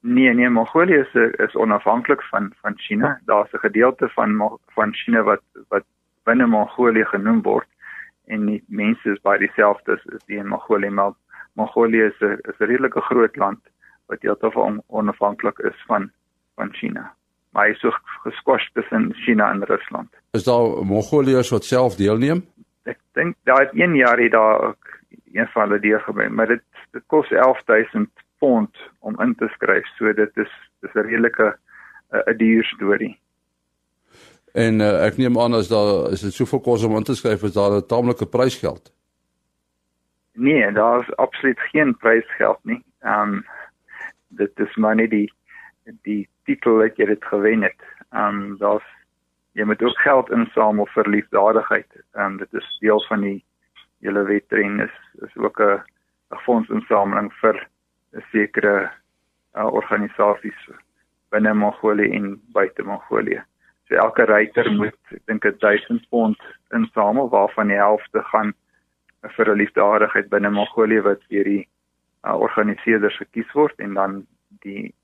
Nee 0.00 0.34
nee 0.34 0.50
Mongolië 0.50 1.04
is 1.06 1.14
is 1.38 1.54
onafhanklik 1.54 2.22
van 2.22 2.52
van 2.62 2.78
China 2.78 3.20
daar's 3.26 3.52
'n 3.52 3.58
gedeelte 3.58 4.08
van 4.08 4.58
van 4.74 4.94
China 4.94 5.22
wat 5.22 5.42
wat 5.68 5.84
binne 6.24 6.46
Mongolië 6.46 7.04
genoem 7.04 7.42
word 7.42 7.68
en 8.26 8.46
die 8.46 8.60
mense 8.66 9.14
is 9.14 9.22
baie 9.26 9.40
dieselfde 9.42 9.96
as 9.96 10.26
die 10.30 10.38
in 10.40 10.50
Mongolië, 10.52 10.90
maar 10.90 11.12
Mongolië 11.58 12.08
is 12.10 12.20
'n 12.20 12.38
is 12.50 12.58
'n 12.58 12.70
redelike 12.70 13.00
groot 13.00 13.36
land 13.36 13.60
wat 14.06 14.22
heeltemal 14.22 14.64
on, 14.64 14.82
onafhanklik 14.86 15.58
is 15.58 15.84
van 15.86 16.10
van 16.54 16.72
China. 16.72 17.14
Maar 17.50 17.66
hy 17.66 17.70
is 17.70 17.80
so 17.80 17.90
geskwas 18.22 18.70
tussen 18.72 19.14
China 19.14 19.50
en 19.50 19.64
Rusland. 19.64 20.08
Is 20.30 20.44
daar 20.44 20.84
Mongoliërs 20.84 21.50
wat 21.50 21.64
self 21.64 21.96
deelneem? 21.96 22.46
Ek 22.84 22.98
dink 23.12 23.36
daai 23.44 23.68
een 23.72 23.94
jaar 23.94 24.18
het 24.18 24.32
daar 24.32 24.60
ook 24.68 24.90
een 25.32 25.46
van 25.46 25.62
hulle 25.62 25.80
deurgebring, 25.80 26.34
maar 26.34 26.46
dit 26.46 26.62
dit 26.92 27.02
kos 27.06 27.28
11000 27.30 28.10
pond 28.38 28.76
om 28.98 29.20
in 29.20 29.34
te 29.34 29.48
skryf. 29.48 29.86
So 29.96 30.12
dit 30.12 30.36
is 30.36 30.52
dis 30.80 30.94
'n 30.94 31.06
redelike 31.06 31.56
'n 32.12 32.36
duur 32.36 32.64
storie. 32.64 33.18
En 34.52 34.80
uh, 34.80 35.06
ek 35.06 35.16
neem 35.16 35.38
aan 35.40 35.54
as 35.54 35.68
daar 35.68 36.12
is 36.12 36.20
dit 36.20 36.32
soveel 36.32 36.60
kos 36.60 36.84
om 36.84 36.96
in 36.96 37.02
te 37.08 37.14
skryf 37.14 37.42
is 37.42 37.52
daar 37.52 37.72
'n 37.76 37.86
taamlike 37.86 38.26
prysgeld. 38.26 38.92
Nee, 40.32 40.72
daar 40.72 41.00
is 41.00 41.16
absoluut 41.16 41.60
geen 41.60 41.96
prysgeld 41.96 42.58
nie. 42.62 42.84
Ehm 43.00 43.32
um, 43.32 43.46
dit 44.28 44.58
is 44.58 44.76
maar 44.76 44.94
net 44.94 45.10
die 45.10 45.32
die 46.02 46.28
titel 46.44 46.76
wat 46.76 46.96
jy 46.96 47.04
dit 47.04 47.24
gewen 47.24 47.62
het. 47.62 47.80
Ehm 48.10 48.42
um, 48.42 48.56
daar's 48.58 48.88
jy 49.52 49.64
moet 49.64 49.82
ook 49.82 49.98
geld 49.98 50.30
insamel 50.30 50.86
vir 50.94 51.08
liefdadigheid. 51.08 51.90
Ehm 52.14 52.24
um, 52.24 52.36
dit 52.36 52.54
is 52.60 52.78
deel 52.80 53.00
van 53.08 53.20
die 53.20 53.44
hele 54.00 54.24
wetren 54.24 54.80
is 54.80 54.96
is 55.26 55.36
ook 55.36 55.60
'n 55.60 55.82
fondsinsameling 56.46 57.32
vir 57.40 57.68
'n 58.12 58.24
sekere 58.30 58.90
uh, 59.54 59.72
organisasies 59.72 60.68
binne 61.28 61.54
Mongolië 61.54 62.10
en 62.12 62.40
buite 62.52 62.82
Mongolië. 62.82 63.42
So 63.88 63.94
elke 63.94 64.24
ryter 64.24 64.72
moet 64.72 64.96
ek 65.10 65.24
dink 65.26 65.42
1000 65.60 66.08
pond 66.08 66.40
insamel 66.70 67.28
waarvan 67.28 67.68
die 67.68 67.76
helfte 67.76 68.22
gaan 68.22 68.54
vir 69.36 69.50
'n 69.50 69.56
liefdadigheid 69.56 70.28
binne 70.28 70.50
Mongolië 70.50 71.00
wat 71.00 71.20
deur 71.28 71.44
die 71.44 71.68
uh, 72.24 72.34
organiseerders 72.40 73.16
gekies 73.16 73.52
word 73.52 73.74
en 73.76 73.94
dan 73.94 74.26
die 74.64 74.94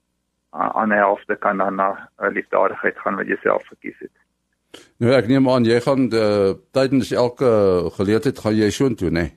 uh, 0.54 0.70
ander 0.74 0.96
helfte 0.96 1.36
kan 1.36 1.58
dan 1.58 1.74
na 1.74 2.08
'n 2.18 2.32
liefdadigheid 2.32 2.98
gaan 2.98 3.16
wat 3.16 3.26
jy 3.26 3.36
self 3.42 3.66
gekies 3.66 3.98
het. 3.98 4.27
Nou 4.98 5.12
ek 5.16 5.28
neem 5.30 5.48
aan 5.48 5.64
jy 5.64 5.78
gaan 5.80 6.08
uh, 6.12 6.54
tydens 6.76 7.12
elke 7.12 7.50
geleentheid 7.96 8.38
gaan 8.38 8.56
jy 8.56 8.70
soontoe, 8.74 9.10
né? 9.10 9.20
Nee? 9.20 9.34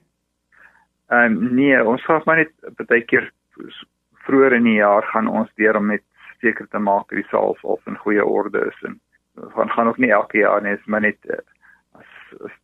Ehm 1.11 1.37
um, 1.37 1.55
nee, 1.55 1.75
ons 1.83 2.03
gaan 2.07 2.21
maar 2.25 2.39
net 2.39 2.87
baie 2.87 3.03
keer 3.03 3.31
vroeër 4.27 4.53
in 4.59 4.67
die 4.69 4.77
jaar 4.79 5.03
gaan 5.11 5.27
ons 5.27 5.49
deur 5.59 5.77
om 5.79 5.89
met 5.91 6.03
seker 6.41 6.67
te 6.71 6.79
maak 6.79 7.09
die 7.11 7.25
saal 7.29 7.57
of 7.61 7.87
in 7.87 7.99
goeie 8.03 8.23
orde 8.25 8.63
is 8.69 8.79
en 8.87 8.99
gaan 9.55 9.69
gaan 9.75 9.87
ook 9.87 9.99
nie 9.99 10.11
elke 10.11 10.37
jaar 10.37 10.63
nie, 10.63 10.73
is 10.73 10.85
maar 10.85 11.03
net 11.03 11.19
uh, 11.29 11.39
as, 11.99 12.11
as 12.47 12.55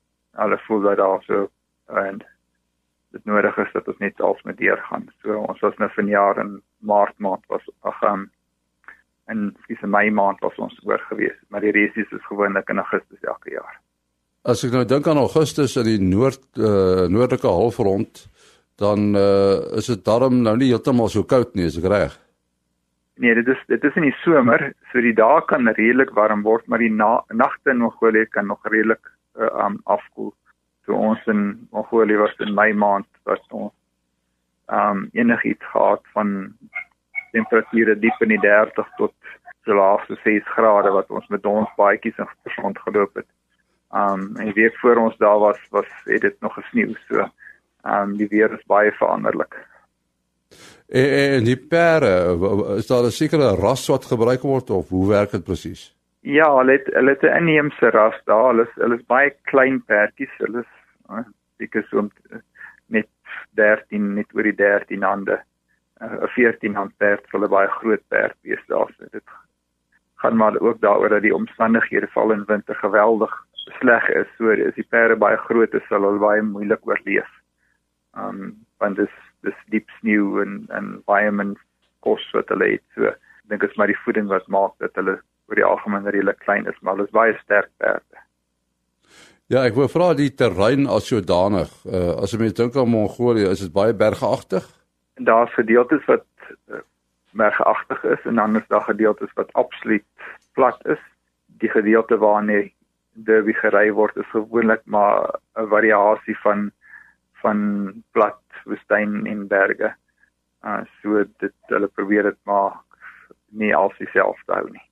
alles 0.46 0.64
voel 0.68 0.82
dat 0.82 0.98
daar 0.98 1.24
so 1.28 1.48
en 1.88 2.24
dit 3.16 3.26
nodig 3.26 3.58
is 3.58 3.72
dat 3.74 3.88
ons 3.88 4.00
net 4.04 4.22
als 4.22 4.42
met 4.44 4.58
deur 4.58 4.80
gaan. 4.90 5.08
So 5.24 5.40
ons 5.50 5.60
was 5.64 5.78
nou 5.78 5.90
vanjaar 5.96 6.40
in 6.44 6.58
Maart 6.80 7.18
maand 7.18 7.46
was 7.48 7.64
ag 7.82 8.02
um, 8.04 8.28
in 9.32 9.50
skies 9.64 9.84
in 9.84 9.92
Mei 9.94 10.10
maand 10.14 10.40
was 10.46 10.56
ons 10.62 10.76
oor 10.88 11.02
gewees, 11.10 11.36
maar 11.50 11.64
die 11.66 11.74
resies 11.76 12.12
is 12.16 12.30
gewoonlik 12.30 12.70
in 12.72 12.82
Augustus 12.84 13.28
elke 13.28 13.54
jaar. 13.56 13.80
As 14.48 14.64
ek 14.64 14.72
nou 14.76 14.86
dink 14.88 15.08
aan 15.08 15.20
Augustus 15.20 15.76
in 15.80 15.88
die 15.90 16.00
noord 16.00 16.46
uh, 16.56 17.08
noordelike 17.12 17.52
halfrond, 17.52 18.24
dan 18.80 19.12
uh, 19.18 19.78
is 19.80 19.90
dit 19.92 20.06
darm 20.06 20.42
nou 20.46 20.56
nie 20.60 20.72
heeltemal 20.72 21.12
so 21.12 21.28
koud 21.28 21.56
nie, 21.58 21.68
is 21.68 21.80
ek 21.82 21.90
reg? 21.92 22.16
Nee, 23.18 23.34
dit 23.36 23.48
is 23.50 23.62
dit 23.68 23.84
is 23.84 23.96
in 23.98 24.06
die 24.06 24.16
somer, 24.22 24.70
so 24.92 25.02
die 25.02 25.16
dae 25.18 25.42
kan 25.50 25.68
redelik 25.68 26.14
warm 26.16 26.46
word, 26.46 26.68
maar 26.70 26.84
die 26.84 26.94
na, 26.94 27.18
nagte 27.34 27.74
in 27.74 27.82
Mongolië 27.82 28.30
kan 28.32 28.48
nog 28.48 28.62
redelik 28.70 29.02
uh, 29.40 29.50
um, 29.66 29.82
afkoel 29.90 30.32
toe 30.88 30.96
ons 30.96 31.26
in 31.28 31.68
Mongolië 31.76 32.22
was 32.22 32.36
in 32.46 32.54
Mei 32.56 32.72
maand 32.74 33.10
wat 33.28 33.44
ons 33.52 33.74
ehm 34.68 35.04
um, 35.04 35.04
enigiets 35.16 35.64
gehad 35.72 36.02
van 36.14 36.32
temperature 37.38 37.96
diep 38.04 38.26
in 38.26 38.36
die 38.36 38.44
30 38.44 38.94
tot 39.02 39.14
so 39.68 39.78
laag 39.78 40.06
so 40.08 40.20
6 40.24 40.54
grade 40.58 40.92
wat 40.96 41.10
ons 41.14 41.28
met 41.34 41.46
ons 41.46 41.74
baadjies 41.80 42.20
in 42.24 42.30
grond 42.58 42.80
geloop 42.86 43.20
het. 43.22 43.30
Um, 43.96 44.36
en 44.36 44.50
die 44.50 44.58
week 44.62 44.78
voor 44.84 45.00
ons 45.06 45.18
daar 45.24 45.40
was 45.40 45.60
was 45.72 45.90
het 46.06 46.22
dit 46.22 46.40
nog 46.44 46.54
gesneeu 46.60 46.96
so 47.08 47.28
um, 47.88 48.18
die 48.20 48.28
weer 48.32 48.54
is 48.54 48.64
baie 48.68 48.92
veranderlik. 49.00 49.56
En, 50.88 51.10
en 51.36 51.44
die 51.44 51.58
pere 51.58 52.16
is 52.78 52.88
daar 52.88 53.08
'n 53.08 53.12
sekere 53.12 53.56
ras 53.56 53.88
wat 53.88 54.06
gebruik 54.06 54.42
word 54.42 54.70
of 54.70 54.90
hoe 54.90 55.08
werk 55.10 55.32
dit 55.32 55.44
presies? 55.44 55.96
Ja, 56.22 56.48
hulle 56.58 56.72
het 56.72 56.88
hulle 56.94 57.10
het 57.16 57.24
'n 57.24 57.38
inheemse 57.42 57.90
ras 57.90 58.20
daar. 58.26 58.48
Hulle 58.52 58.64
is 58.64 58.74
hulle 58.76 58.96
is 58.96 59.06
baie 59.06 59.36
klein 59.44 59.84
pertjies. 59.86 60.34
Hulle 60.38 60.60
is 60.60 60.72
ek 61.60 61.76
is 61.76 61.90
so 61.90 62.10
met 62.88 63.08
13 63.56 64.14
net 64.14 64.26
oor 64.34 64.44
die 64.44 64.56
13 64.56 65.04
hande. 65.04 65.42
'n 66.00 66.24
uh, 66.24 66.30
14 66.36 66.76
hand 66.76 66.94
perd 66.98 67.26
sal 67.32 67.44
'n 67.44 67.50
baie 67.50 67.68
groot 67.80 68.04
perd 68.08 68.38
wees 68.42 68.64
daar. 68.68 68.92
Dit 69.12 69.24
gaan 70.16 70.36
maar 70.38 70.60
ook 70.60 70.82
daaroor 70.82 71.10
dat 71.10 71.22
die 71.22 71.36
omstandighede 71.36 72.08
val 72.08 72.32
in 72.32 72.46
winter 72.46 72.76
geweldig 72.76 73.34
sleg 73.80 74.10
is. 74.10 74.28
So 74.38 74.52
as 74.52 74.76
die 74.76 74.88
perde 74.90 75.16
baie 75.16 75.38
groot 75.38 75.74
is, 75.74 75.88
sal 75.88 76.02
hulle 76.02 76.20
baie 76.20 76.42
moeilik 76.42 76.88
oorleef. 76.88 77.30
Um 78.14 78.66
want 78.78 78.96
dis 78.98 79.16
dis 79.42 79.58
diep 79.74 79.90
sneeu 80.00 80.42
en 80.42 80.66
en 80.70 81.02
baie 81.06 81.32
min 81.32 81.58
kos 82.00 82.24
wat 82.34 82.50
hulle 82.54 82.72
het. 82.78 82.86
So 82.96 83.10
ek 83.12 83.20
dink 83.50 83.62
dit 83.62 83.70
is 83.70 83.78
maar 83.78 83.92
die 83.92 84.04
voeding 84.06 84.28
wat 84.28 84.48
maak 84.48 84.74
dat 84.84 84.96
hulle 84.96 85.20
oor 85.48 85.56
die 85.56 85.66
algemeen 85.66 86.10
redelik 86.10 86.40
klein 86.40 86.68
is, 86.68 86.80
maar 86.82 86.98
hulle 86.98 87.08
is 87.08 87.16
baie 87.16 87.38
sterk 87.44 87.70
perde. 87.78 88.24
Ja, 89.48 89.62
ek 89.64 89.78
wou 89.80 89.88
vra 89.88 90.12
die 90.14 90.34
terrein 90.36 90.90
as 90.92 91.08
sodanig. 91.08 91.72
Uh, 91.88 92.18
as 92.20 92.34
jy 92.36 92.50
dink 92.52 92.76
aan 92.76 92.92
Mongolië, 92.92 93.48
is 93.54 93.64
dit 93.64 93.72
baie 93.72 93.94
bergagtig? 93.96 94.66
Daar's 95.18 95.54
gedeeltes 95.54 96.06
wat 96.06 96.26
uh, 96.70 96.82
bergagtig 97.32 98.04
is 98.04 98.24
en 98.24 98.36
dan 98.36 98.56
is 98.56 98.68
daar 98.68 98.82
gedeeltes 98.82 99.34
wat 99.34 99.54
absoluut 99.54 100.06
plat 100.54 100.86
is. 100.86 101.02
Die 101.46 101.70
gedeelte 101.70 102.18
waar 102.18 102.44
nie 102.44 102.74
derby 103.26 103.54
gery 103.54 103.92
word 103.92 104.18
is 104.18 104.30
gewoonlik 104.30 104.82
maar 104.86 105.40
'n 105.56 105.68
variasie 105.68 106.38
van 106.38 106.72
van 107.42 107.58
plat 108.12 108.42
woestyn 108.66 109.26
en 109.26 109.48
berge. 109.48 109.96
Uh 110.64 110.82
so 111.02 111.24
dit 111.38 111.54
hulle 111.62 111.88
probeer 111.88 112.24
dit 112.24 112.40
maar 112.44 112.74
nie 113.50 113.76
als 113.76 113.98
dieselfde 113.98 114.54
hou 114.54 114.70
nie. 114.70 114.86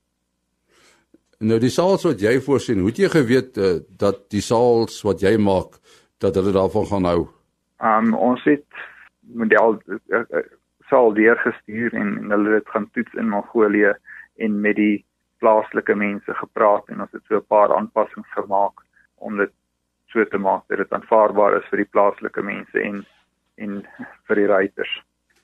Nou 1.40 1.60
die 1.60 1.70
saals 1.70 2.04
wat 2.04 2.22
jy 2.22 2.40
voorsien, 2.42 2.80
hoe 2.80 2.90
het 2.90 2.98
jy 2.98 3.10
geweet 3.10 3.58
uh, 3.58 3.80
dat 3.90 4.30
die 4.30 4.42
saals 4.42 5.02
wat 5.02 5.22
jy 5.22 5.38
maak 5.38 5.80
dat 6.18 6.36
hulle 6.36 6.52
daarvan 6.52 6.86
gaan 6.86 7.04
hou? 7.04 7.28
Um 7.84 8.14
ons 8.14 8.44
het 8.44 8.66
model 9.34 9.82
uh, 9.88 10.00
uh, 10.10 10.44
saal 10.90 11.14
deur 11.14 11.38
gestuur 11.38 11.94
en, 11.94 12.18
en 12.18 12.30
hulle 12.30 12.54
het 12.60 12.70
gaan 12.70 12.90
toets 12.94 13.14
in 13.14 13.30
Mongolië 13.30 13.94
en 14.38 14.62
met 14.62 14.76
die 14.76 15.06
plaaslike 15.44 15.96
mense 15.96 16.34
gepraat 16.34 16.90
en 16.90 17.02
ons 17.02 17.12
het 17.12 17.24
so 17.28 17.38
'n 17.38 17.48
paar 17.48 17.76
aanpassings 17.76 18.32
gemaak 18.38 18.82
om 19.16 19.38
dit 19.38 19.52
so 20.14 20.26
te 20.26 20.38
maak 20.38 20.64
dat 20.68 20.78
dit 20.78 20.94
aanvaarbaar 20.94 21.58
is 21.58 21.70
vir 21.70 21.84
die 21.84 21.92
plaaslike 21.92 22.42
mense 22.42 22.82
en 22.82 23.06
en 23.58 23.84
vir 24.28 24.36
die 24.36 24.48
ruiters 24.48 24.94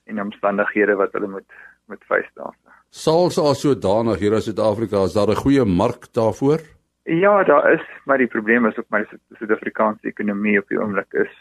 en 0.05 0.21
omstandighede 0.21 0.95
wat 0.95 1.13
hulle 1.13 1.27
moet 1.27 1.51
moet 1.87 2.03
facedaan. 2.07 2.55
Sals 2.89 3.37
as 3.39 3.61
sodanig 3.61 4.19
hier 4.19 4.33
in 4.33 4.41
Suid-Afrika 4.41 5.03
is 5.03 5.13
daar 5.13 5.31
'n 5.31 5.43
goeie 5.43 5.65
mark 5.65 6.13
daarvoor? 6.13 6.59
Ja, 7.03 7.43
daar 7.43 7.73
is, 7.73 7.85
maar 8.05 8.17
die 8.17 8.27
probleem 8.27 8.65
is 8.65 8.77
ook 8.77 8.89
maar 8.89 9.07
die 9.09 9.19
Suid-Afrikaanse 9.37 10.07
ekonomie 10.07 10.59
op 10.59 10.67
die 10.67 10.79
oomblik 10.79 11.13
is 11.13 11.33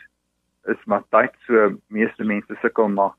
is 0.68 0.84
maar 0.84 1.02
tyd 1.08 1.34
so 1.46 1.72
meeste 1.88 2.24
mense 2.24 2.56
sukkel 2.60 2.88
maar 2.88 3.14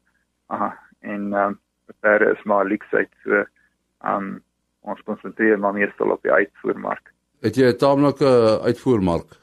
aha 0.48 0.78
en 1.02 1.34
ehm 1.34 1.48
um, 1.48 1.60
daar 2.02 2.22
is 2.22 2.44
maar 2.44 2.66
leksheid 2.66 3.10
so 3.24 3.44
ehm 4.02 4.16
um, 4.16 4.44
ons 4.82 5.02
konsentreer 5.06 5.60
maar 5.60 5.74
meestal 5.74 6.10
op 6.10 6.22
die 6.22 6.32
uitvoermark. 6.32 7.14
Het 7.42 7.56
jy 7.56 7.68
'n 7.70 7.78
taamlike 7.78 8.60
uitvoermark? 8.62 9.38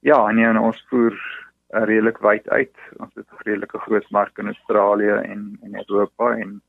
Ja, 0.00 0.30
nee, 0.32 0.44
en 0.44 0.58
ons 0.58 0.84
voer 0.88 1.12
uh, 1.12 1.84
redelik 1.84 2.18
wyd 2.18 2.48
uit. 2.48 2.76
Ons 2.96 3.14
het 3.14 3.26
'n 3.32 3.42
redelike 3.44 3.78
groot 3.78 4.10
mark 4.10 4.38
in 4.38 4.46
Australië 4.46 5.16
en 5.32 5.58
in 5.62 5.74
Europa 5.76 6.36
en 6.36 6.60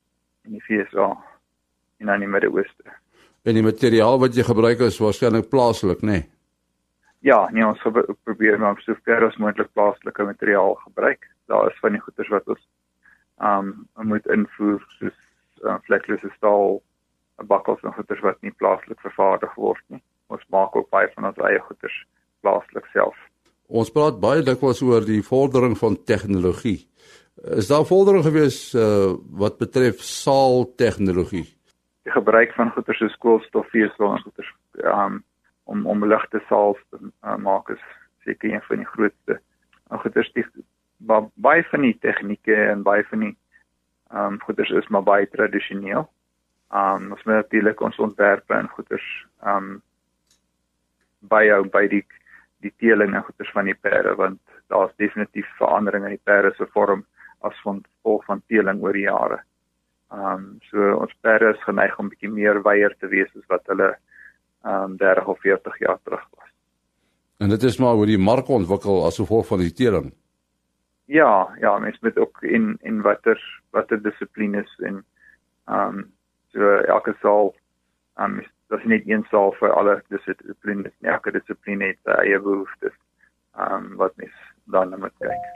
in 0.44 0.52
die 0.52 0.64
VSA 0.64 1.16
en 1.98 2.06
dan 2.06 2.14
in 2.14 2.20
die 2.20 2.28
Midde-Ooste. 2.28 2.84
En 3.42 3.54
die 3.54 3.62
materiaal 3.62 4.18
wat 4.18 4.34
jy 4.34 4.42
gebruik 4.42 4.78
is 4.78 4.98
waarskynlik 4.98 5.48
plaaslik, 5.48 6.00
nê? 6.00 6.06
Nee? 6.06 6.35
Ja, 7.24 7.48
nee, 7.52 7.66
ons 7.66 7.82
probeer 8.24 8.58
maar 8.60 8.80
so 8.84 8.94
ver 9.04 9.24
as 9.26 9.36
moontlik 9.36 9.72
plaaslike 9.72 10.24
materiaal 10.24 10.74
gebruik. 10.84 11.30
Daar 11.46 11.70
is 11.70 11.78
van 11.80 11.96
die 11.96 12.00
goeder 12.00 12.28
wat 12.30 12.48
ons 12.54 12.66
um 13.36 13.72
moet 14.08 14.26
invoer 14.32 14.84
soos 14.98 15.16
uh, 15.64 15.76
vleklose 15.84 16.30
staal, 16.36 16.78
bakkels 17.44 17.82
en 17.84 17.92
goeder 17.92 18.20
wat 18.24 18.40
nie 18.40 18.52
plaaslik 18.56 19.00
vervaardig 19.04 19.54
word 19.60 19.82
nie. 19.92 20.02
Ons 20.32 20.44
maak 20.52 20.76
ook 20.76 20.88
baie 20.90 21.08
van 21.14 21.28
ons 21.28 21.42
eie 21.44 21.60
goeder 21.68 21.96
plaaslik 22.40 22.86
self. 22.92 23.16
Ons 23.66 23.90
praat 23.92 24.20
baie 24.22 24.44
dikwels 24.46 24.82
oor 24.82 25.04
die 25.04 25.22
vordering 25.26 25.76
van 25.78 25.98
tegnologie. 26.08 26.86
Is 27.58 27.68
daar 27.68 27.84
vordering 27.84 28.24
gewees 28.24 28.74
uh, 28.74 29.12
wat 29.36 29.58
betref 29.58 30.00
saal 30.00 30.64
tegnologie? 30.80 31.44
Die 32.06 32.14
gebruik 32.14 32.54
van 32.56 32.70
goeder 32.72 32.96
soos 32.96 33.16
koolstof, 33.20 33.68
vesel 33.74 34.12
en 34.14 34.22
goeder 34.24 34.52
um 34.92 35.24
om 35.66 35.86
om 35.86 36.06
ligte 36.06 36.40
saals 36.48 36.80
te 36.90 36.98
uh, 37.02 37.36
maak 37.36 37.70
is 37.74 37.82
seker 38.26 38.52
een 38.52 38.62
van 38.68 38.82
die 38.82 38.90
grootste. 38.94 39.40
Nou 39.88 40.00
goeders 40.02 40.30
die 40.34 40.46
baie 41.34 41.64
van 41.70 41.84
die 41.84 41.96
tegnieke 42.00 42.54
en 42.54 42.84
baie 42.86 43.04
van 43.10 43.26
die 43.26 43.34
ehm 44.10 44.36
um, 44.36 44.38
goeders 44.40 44.70
is 44.70 44.86
maar 44.88 45.02
baie 45.02 45.26
tradisioneel. 45.30 46.06
Ehm 46.70 47.02
um, 47.02 47.10
ons 47.16 47.24
moet 47.24 47.34
natuurlik 47.34 47.80
ons 47.80 47.98
ontwerpe 47.98 48.54
en 48.54 48.68
goeders 48.68 49.08
ehm 49.42 49.56
um, 49.56 49.82
byhou 51.20 51.64
by 51.70 51.86
die 51.90 52.04
die 52.62 52.72
teeling 52.82 53.14
en 53.14 53.26
goeders 53.26 53.50
van 53.52 53.64
die 53.64 53.74
perde 53.74 54.14
want 54.14 54.40
daar's 54.72 54.94
definitief 54.96 55.48
verandering 55.58 56.04
in 56.04 56.16
die 56.16 56.26
perde 56.30 56.54
se 56.54 56.66
vorm 56.74 57.04
as 57.40 57.60
van 57.62 57.82
vol 58.02 58.22
van 58.26 58.42
teeling 58.46 58.82
oor 58.82 58.92
die 58.92 59.08
jare. 59.08 59.42
Ehm 60.14 60.32
um, 60.32 60.46
so 60.70 60.92
ons 61.02 61.18
perde 61.20 61.50
is 61.54 61.66
geneig 61.68 61.98
om 61.98 62.08
bietjie 62.14 62.30
meer 62.30 62.62
weier 62.62 62.94
te 62.98 63.10
wees 63.10 63.32
as 63.36 63.50
wat 63.52 63.66
hulle 63.72 63.96
um, 64.64 64.96
30 64.96 65.26
of 65.26 65.40
40 65.40 65.78
jaar 65.78 65.98
terug 66.02 66.26
was. 66.30 66.48
En 67.36 67.48
dit 67.48 67.62
is 67.62 67.76
maar 67.78 67.94
hoe 67.94 68.06
die 68.06 68.18
mark 68.18 68.48
ontwikkel 68.48 69.04
as 69.04 69.16
gevolg 69.16 69.46
van 69.46 69.58
die 69.58 69.72
teeling. 69.72 70.14
Ja, 71.04 71.56
ja, 71.60 71.78
mens 71.78 71.98
moet 72.00 72.16
ook 72.18 72.42
in 72.42 72.78
in 72.80 73.02
watter 73.02 73.62
watter 73.70 74.02
dissiplines 74.02 74.78
en 74.78 75.04
ehm 75.64 75.98
um, 75.98 76.12
so 76.48 76.76
elke 76.76 77.14
saal 77.20 77.54
ehm 78.16 78.38
um, 78.38 78.46
dis 78.68 78.84
nie 78.84 79.02
een 79.06 79.26
saal 79.30 79.52
vir 79.60 79.72
alle 79.72 80.02
dissiplines. 80.08 80.92
Elke 81.00 81.32
dissipline 81.32 81.92
het 81.92 81.98
sy 82.02 82.16
eie 82.24 82.40
behoeftes. 82.40 82.96
Ehm 83.56 83.84
um, 83.84 83.94
wat 83.96 84.16
mens 84.16 84.34
dan 84.64 84.98
moet 84.98 85.14
kyk. 85.18 85.54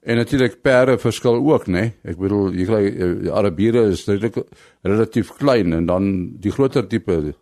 En 0.00 0.16
natuurlik 0.16 0.60
perde 0.62 0.98
verskil 0.98 1.34
ook, 1.34 1.66
né? 1.66 1.72
Nee? 1.72 1.94
Ek 2.02 2.18
bedoel, 2.18 2.52
jy 2.54 2.64
kry 2.68 2.82
eh, 2.86 3.32
Arabiere 3.34 3.88
is 3.90 4.06
redelik 4.06 4.38
relatief 4.86 5.32
klein 5.40 5.74
en 5.74 5.86
dan 5.86 6.10
die 6.40 6.52
groter 6.54 6.86
tipe. 6.86 7.34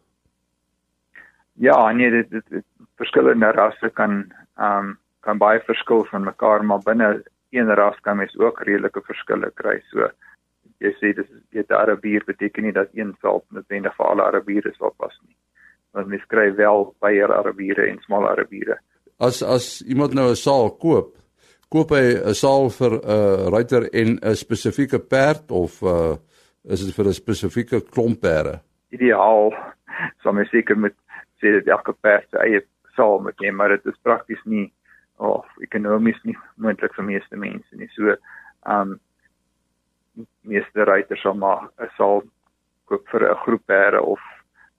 Ja, 1.58 1.92
nee, 1.92 2.10
dit 2.10 2.30
dit, 2.30 2.44
dit 2.48 2.64
verskillende 2.96 3.52
rasse 3.52 3.90
kan 3.90 4.25
ehm 4.56 4.78
um, 4.78 4.98
kan 5.26 5.38
baie 5.38 5.60
verskil 5.66 6.04
van 6.06 6.22
mekaar, 6.22 6.64
maar 6.64 6.84
binne 6.84 7.22
een 7.50 7.75
ras 7.75 7.96
kan 8.00 8.16
mens 8.16 8.36
ook 8.38 8.60
redelike 8.62 9.00
verskille 9.08 9.50
kry. 9.54 9.80
So 9.90 10.06
jy 10.78 10.92
sê 11.00 11.12
dis 11.16 11.30
'n 11.52 11.75
Arabier 11.75 12.22
beteken 12.26 12.62
nie 12.62 12.72
dat 12.72 12.88
een 12.92 13.16
sal 13.20 13.44
noodwendig 13.50 13.96
vir 13.96 14.06
alle 14.06 14.22
Arabiere 14.22 14.72
sal 14.78 14.94
pas 14.96 15.18
nie. 15.26 15.36
Want 15.92 16.06
mens 16.06 16.26
kry 16.26 16.54
wel 16.54 16.94
baie 17.00 17.25
Arabiere 17.25 17.86
en 17.86 17.98
smal 18.00 18.28
Arabiere. 18.28 18.78
As 19.18 19.42
as 19.42 19.82
iemand 19.82 20.14
nou 20.14 20.30
'n 20.30 20.36
saal 20.36 20.70
koop, 20.70 21.16
koop 21.68 21.90
hy 21.90 22.04
'n 22.14 22.34
saal 22.34 22.70
vir 22.70 22.92
'n 22.92 23.00
uh, 23.02 23.48
ruiter 23.48 23.88
en 23.92 24.18
'n 24.22 24.34
spesifieke 24.34 24.98
perd 24.98 25.50
of 25.50 25.82
uh, 25.82 26.16
is 26.64 26.84
dit 26.84 26.94
vir 26.94 27.06
'n 27.06 27.12
spesifieke 27.12 27.80
klomp 27.90 28.20
perde? 28.20 28.60
Ideaal 28.90 29.54
sou 30.22 30.34
mens 30.34 30.50
seker 30.50 30.78
met 30.78 30.94
sê 31.40 31.52
dat 31.58 31.68
elke 31.78 31.92
perd 31.92 32.28
sy 32.30 32.42
eie 32.44 32.62
saal 32.96 33.20
moet 33.24 33.38
hê, 33.44 33.52
maar 33.52 33.74
dit 33.74 33.86
is 33.86 34.02
prakties 34.02 34.42
nie 34.44 34.72
of 35.16 35.46
ekonomies 35.64 36.18
nie 36.24 36.36
moontlik 36.60 36.94
vir 36.96 37.08
meeste 37.10 37.36
mense 37.40 37.76
nie. 37.76 37.88
So 37.96 38.16
um 38.76 38.96
meeste 40.48 40.84
ruiters 40.88 41.22
sal 41.22 41.36
maar 41.36 41.68
'n 41.80 41.90
saal 41.96 42.22
koop 42.88 43.08
vir 43.12 43.30
'n 43.30 43.42
groep 43.44 43.66
perde 43.66 44.00
of 44.02 44.20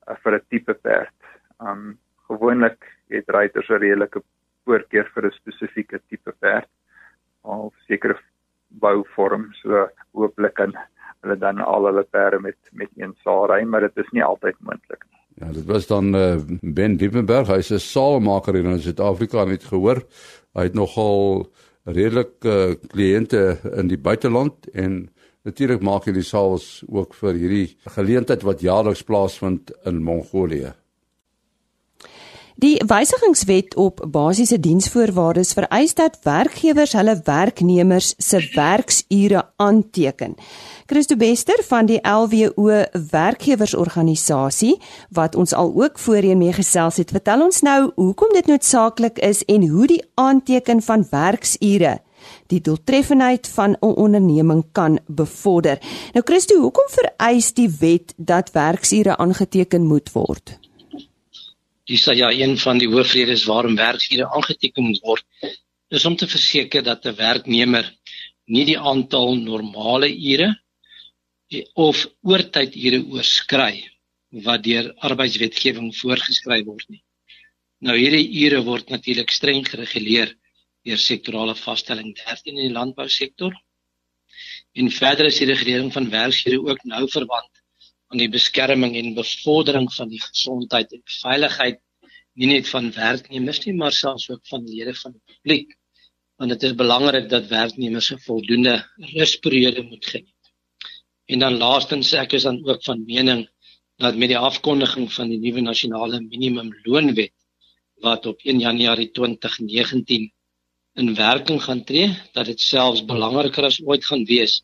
uh, 0.07 0.15
vir 0.23 0.35
'n 0.35 0.45
tipe 0.49 0.73
perd. 0.73 1.17
Um 1.59 1.97
gewoonlik 2.29 2.85
het 3.09 3.29
ruiters 3.29 3.69
'n 3.69 3.81
redelike 3.81 4.21
voorkeur 4.65 5.09
vir 5.13 5.25
'n 5.25 5.39
spesifieke 5.39 5.99
tipe 6.09 6.31
perd 6.39 6.69
of 7.43 7.73
sekere 7.87 8.17
bouvorm. 8.67 9.53
So 9.61 9.89
hooplik 10.13 10.53
kan 10.53 10.73
hulle 11.21 11.37
dan 11.37 11.59
al 11.59 11.85
hulle 11.85 12.03
perde 12.03 12.39
met 12.39 12.57
met 12.71 12.89
een 12.95 13.15
saal 13.23 13.47
ry, 13.47 13.63
maar 13.63 13.81
dit 13.81 13.97
is 13.97 14.11
nie 14.11 14.23
altyd 14.23 14.55
moontlik 14.59 15.03
nie. 15.09 15.16
Ja, 15.38 15.51
dit 15.53 15.65
was 15.70 15.86
dan 15.88 16.15
uh, 16.15 16.39
Ben 16.62 16.98
Diepenberg, 16.98 17.48
hy's 17.48 17.70
'n 17.70 17.79
saalmaker 17.79 18.56
in 18.56 18.82
Suid-Afrika, 18.82 19.46
het 19.46 19.63
gehoor. 19.70 20.01
Hy 20.58 20.63
het 20.63 20.74
nogal 20.74 21.46
redelik 21.86 22.41
uh, 22.41 22.74
kliënte 22.89 23.60
in 23.77 23.88
die 23.88 24.01
buiteland 24.01 24.70
en 24.74 25.10
natuurlik 25.46 25.82
maak 25.82 26.10
hy 26.10 26.15
die 26.17 26.25
saals 26.25 26.82
ook 26.89 27.13
vir 27.13 27.38
hierdie 27.38 27.77
geleentheid 27.86 28.41
wat 28.41 28.65
jaarliks 28.65 29.06
plaasvind 29.06 29.72
in 29.86 30.01
Mongolië. 30.03 30.74
Die 32.57 32.81
wysigingswet 32.89 33.75
op 33.77 33.99
basiese 34.09 34.57
diensvoorwaardes 34.59 35.51
vereis 35.53 35.91
dat 35.93 36.15
werkgewers 36.23 36.95
hulle 36.97 37.13
werknemers 37.23 38.15
se 38.17 38.39
werksure 38.55 39.43
aanteken. 39.55 40.33
Christo 40.89 41.15
Bester 41.15 41.61
van 41.67 41.85
die 41.85 42.00
LWO 42.01 42.81
werkgewersorganisasie 43.11 44.74
wat 45.13 45.35
ons 45.35 45.53
al 45.53 45.70
ook 45.75 46.01
voorheen 46.01 46.41
mee 46.41 46.53
gesels 46.57 46.98
het, 46.98 47.13
vertel 47.13 47.46
ons 47.46 47.61
nou 47.61 47.91
hoekom 47.96 48.33
dit 48.33 48.50
noodsaaklik 48.50 49.22
is 49.22 49.46
en 49.46 49.70
hoe 49.70 49.87
die 49.87 50.01
aanteken 50.15 50.81
van 50.81 51.05
werksure 51.11 52.00
die 52.50 52.61
doeltreffendheid 52.61 53.48
van 53.48 53.77
'n 53.79 53.93
onderneming 53.93 54.65
kan 54.72 55.00
bevorder. 55.05 55.77
Nou 56.13 56.25
Christo, 56.25 56.59
hoekom 56.59 56.89
vereis 56.89 57.53
die 57.53 57.70
wet 57.79 58.13
dat 58.17 58.51
werksure 58.51 59.17
aangeteken 59.17 59.85
moet 59.85 60.11
word? 60.11 60.57
Dis 61.87 62.05
ja 62.19 62.29
een 62.31 62.57
van 62.59 62.77
die 62.77 62.89
hoofredes 62.91 63.45
waarom 63.47 63.75
werksure 63.75 64.27
aangeteken 64.35 64.83
moet 64.83 65.00
word 65.01 65.25
is 65.89 66.05
om 66.05 66.15
te 66.15 66.27
verseker 66.27 66.83
dat 66.83 67.05
'n 67.05 67.15
werknemer 67.15 67.85
nie 68.45 68.65
die 68.65 68.79
aantal 68.79 69.35
normale 69.35 70.09
ure 70.31 70.50
of 71.73 72.07
oortydure 72.21 73.00
oorskry 73.15 73.87
wat 74.47 74.63
deur 74.63 74.91
arbeidswetgewing 75.09 75.93
voorgeskryf 75.95 76.65
word 76.65 76.89
nie. 76.89 77.03
Nou 77.79 77.95
hierdie 77.97 78.27
ure 78.43 78.63
word 78.63 78.89
natuurlik 78.89 79.31
streng 79.31 79.63
gereguleer 79.67 80.33
deur 80.83 80.97
sektorale 80.97 81.55
vaststelling 81.55 82.13
13 82.15 82.57
in 82.57 82.67
die 82.67 82.75
landbousektor. 82.75 83.53
En 84.75 84.91
verder 84.91 85.25
is 85.31 85.39
die 85.39 85.47
regulering 85.47 85.93
van 85.93 86.09
werksure 86.09 86.59
ook 86.59 86.83
nou 86.83 87.07
verwant 87.09 87.56
aan 88.07 88.22
die 88.22 88.29
beskerming 88.31 88.96
en 88.96 89.13
bevordering 89.17 89.89
van 89.93 90.09
die 90.09 90.22
gesondheid 90.22 90.93
en 90.96 91.03
veiligheid 91.22 91.81
nie 92.37 92.48
net 92.53 92.70
van 92.70 92.91
werknemers 92.96 93.63
nie 93.65 93.75
maar 93.81 93.96
selfs 93.96 94.29
ook 94.29 94.46
van 94.48 94.63
lede 94.63 94.93
van 95.01 95.15
die 95.17 95.35
publiek 95.35 95.75
want 96.37 96.53
dit 96.53 96.63
is 96.70 96.75
belangrik 96.77 97.29
dat 97.29 97.50
werknemers 97.50 98.11
'n 98.13 98.24
voldoende 98.25 98.75
rusperiode 99.13 99.81
moet 99.81 100.05
geniet. 100.05 100.51
En 101.25 101.39
dan 101.39 101.57
laastens 101.57 102.13
ek 102.13 102.33
is 102.37 102.43
dan 102.43 102.59
ook 102.70 102.83
van 102.83 103.05
mening 103.05 103.50
dat 103.98 104.15
met 104.15 104.29
die 104.29 104.37
afkondiging 104.37 105.13
van 105.13 105.29
die 105.29 105.39
nuwe 105.39 105.61
nasionale 105.61 106.22
minimumloonwet 106.22 107.33
wat 108.05 108.25
op 108.25 108.39
1 108.43 108.59
Januarie 108.59 109.11
2019 109.11 110.31
in 110.93 111.15
werking 111.15 111.63
gaan 111.63 111.83
tree, 111.83 112.13
dat 112.33 112.46
dit 112.46 112.61
selfs 112.61 113.05
belangriker 113.05 113.63
as 113.63 113.81
ooit 113.81 114.05
gaan 114.05 114.25
wees 114.25 114.61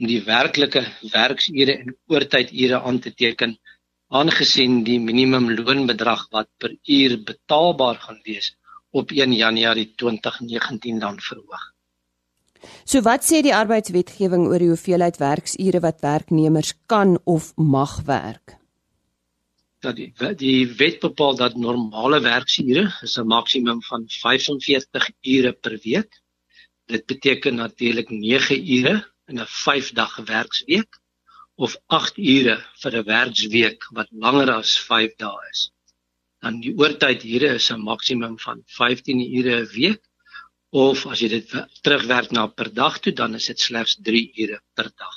om 0.00 0.06
die 0.06 0.22
werklike 0.24 0.82
werksure 1.12 1.78
en 1.84 1.96
oortydure 2.10 2.80
aan 2.80 2.98
te 3.00 3.12
teken 3.14 3.58
aangesien 4.12 4.82
die 4.84 4.98
minimumloonbedrag 5.00 6.26
wat 6.36 6.48
per 6.60 6.74
uur 6.84 7.18
betaalbaar 7.28 8.00
gaan 8.06 8.20
wees 8.28 8.52
op 8.92 9.12
1 9.12 9.32
Januarie 9.32 9.92
2019 9.96 10.98
dan 11.00 11.20
verhoog. 11.20 11.68
So 12.84 13.02
wat 13.02 13.24
sê 13.26 13.40
die 13.42 13.54
arbeidswetgewing 13.56 14.46
oor 14.46 14.62
die 14.62 14.70
hoeveelheid 14.70 15.18
werksure 15.18 15.80
wat 15.82 16.02
werknemers 16.04 16.74
kan 16.86 17.16
of 17.24 17.52
mag 17.56 17.96
werk? 18.06 18.58
Dat 19.82 19.96
die 19.96 20.12
die 20.38 20.68
wet 20.78 21.00
bepaal 21.02 21.34
dat 21.36 21.56
normale 21.58 22.20
werksure 22.22 22.84
is 23.02 23.16
'n 23.18 23.26
maksimum 23.26 23.82
van 23.82 24.04
45 24.08 25.10
ure 25.22 25.52
per 25.52 25.78
week. 25.82 26.20
Dit 26.86 27.06
beteken 27.06 27.54
natuurlik 27.54 28.10
9 28.10 28.60
ure 28.78 29.11
in 29.32 29.40
'n 29.40 29.52
5 29.56 29.92
dag 29.98 30.14
werksweek 30.28 31.00
of 31.56 31.76
8 31.86 32.18
ure 32.18 32.56
vir 32.82 32.92
'n 33.00 33.06
werksweek 33.08 33.80
wat 33.96 34.08
langer 34.24 34.50
as 34.60 34.76
5 34.90 35.16
dae 35.24 35.50
is. 35.50 35.70
Dan 36.42 36.60
die 36.60 36.74
oortyd 36.76 37.22
hier 37.22 37.44
is 37.54 37.70
'n 37.70 37.84
maksimum 37.90 38.38
van 38.46 38.62
15 38.78 39.20
ure 39.38 39.60
'n 39.60 39.68
week 39.74 40.02
of 40.72 41.06
as 41.06 41.20
jy 41.20 41.28
dit 41.28 41.50
terugwerk 41.84 42.32
na 42.32 42.46
per 42.46 42.72
dag 42.72 42.98
toe 42.98 43.12
dan 43.12 43.34
is 43.34 43.46
dit 43.46 43.60
slegs 43.60 43.98
3 44.00 44.32
ure 44.44 44.60
per 44.74 44.88
dag. 44.96 45.16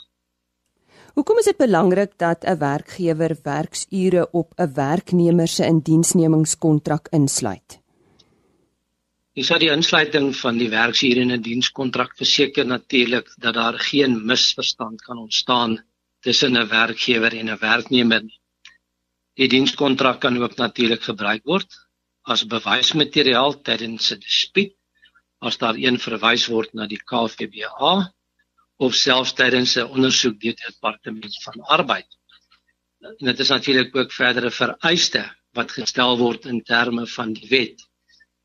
Hoekom 1.15 1.37
is 1.39 1.47
dit 1.47 1.57
belangrik 1.57 2.17
dat 2.19 2.43
'n 2.43 2.59
werkgewer 2.59 3.37
werksure 3.43 4.27
op 4.31 4.53
'n 4.59 4.73
werknemer 4.73 5.47
se 5.47 5.65
indiensnemingskontrak 5.65 7.07
insluit? 7.11 7.79
Dis 9.35 9.49
dat 9.51 9.59
die 9.59 9.71
insluiting 9.71 10.29
van 10.39 10.59
die 10.61 10.69
werksure 10.71 11.23
in 11.25 11.31
'n 11.35 11.41
dienskontrak 11.43 12.13
verseker 12.19 12.65
natuurlik 12.65 13.27
dat 13.45 13.55
daar 13.57 13.77
geen 13.85 14.13
misverstand 14.25 15.01
kan 15.07 15.17
ontstaan 15.17 15.73
tussen 16.25 16.55
'n 16.57 16.67
werkgewer 16.71 17.33
en 17.39 17.49
'n 17.51 17.57
werknemer. 17.59 18.21
Die 19.35 19.49
dienskontrak 19.53 20.21
kan 20.21 20.37
ook 20.41 20.55
natuurlik 20.55 21.03
gebruik 21.03 21.43
word 21.43 21.75
as 22.33 22.47
bewysmateriaal 22.53 23.61
tydens 23.61 24.11
'n 24.13 24.19
dispuut 24.19 24.73
as 25.47 25.57
daar 25.57 25.75
een 25.75 25.99
verwys 25.99 26.45
word 26.47 26.73
na 26.73 26.87
die 26.87 27.03
KVBA 27.11 27.91
of 28.87 28.95
selfs 28.95 29.33
tydens 29.33 29.75
'n 29.75 29.91
ondersoek 29.95 30.39
deur 30.39 30.55
die 30.55 30.71
departement 30.71 31.43
van 31.43 31.65
arbeid. 31.77 32.07
En 33.19 33.25
dit 33.31 33.39
is 33.39 33.51
natuurlik 33.55 33.95
ook 33.95 34.11
verdere 34.11 34.51
vereiste 34.51 35.25
wat 35.51 35.71
gestel 35.71 36.17
word 36.17 36.45
in 36.45 36.63
terme 36.63 37.05
van 37.17 37.33
die 37.33 37.49
wet 37.49 37.83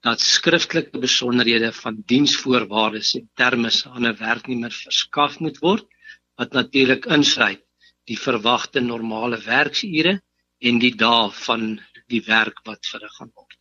dat 0.00 0.20
skriftelike 0.20 0.98
besonderhede 0.98 1.72
van 1.72 2.02
diensvoorwaardes 2.06 3.14
en 3.18 3.28
terme 3.34 3.70
aan 3.84 4.06
'n 4.06 4.16
werknemer 4.18 4.72
verskaf 4.72 5.38
moet 5.38 5.58
word 5.58 5.86
wat 6.34 6.52
natuurlik 6.52 7.06
insluit 7.06 7.62
die 8.04 8.18
verwagte 8.18 8.80
normale 8.80 9.38
werksure 9.44 10.20
en 10.58 10.78
die 10.78 10.94
dae 10.96 11.30
van 11.46 11.80
die 12.08 12.22
werk 12.26 12.60
wat 12.64 12.86
verrig 12.86 13.12
gaan 13.18 13.30
word. 13.34 13.56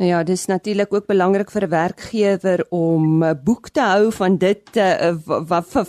Nou 0.00 0.08
ja, 0.08 0.22
dis 0.24 0.46
natuurlik 0.48 0.94
ook 0.94 1.06
belangrik 1.06 1.50
vir 1.50 1.66
'n 1.66 1.70
werkgewer 1.70 2.64
om 2.70 3.24
'n 3.24 3.40
boek 3.44 3.68
te 3.68 3.80
hou 3.80 4.12
van 4.12 4.38
dit 4.38 4.76
uh, 4.76 5.12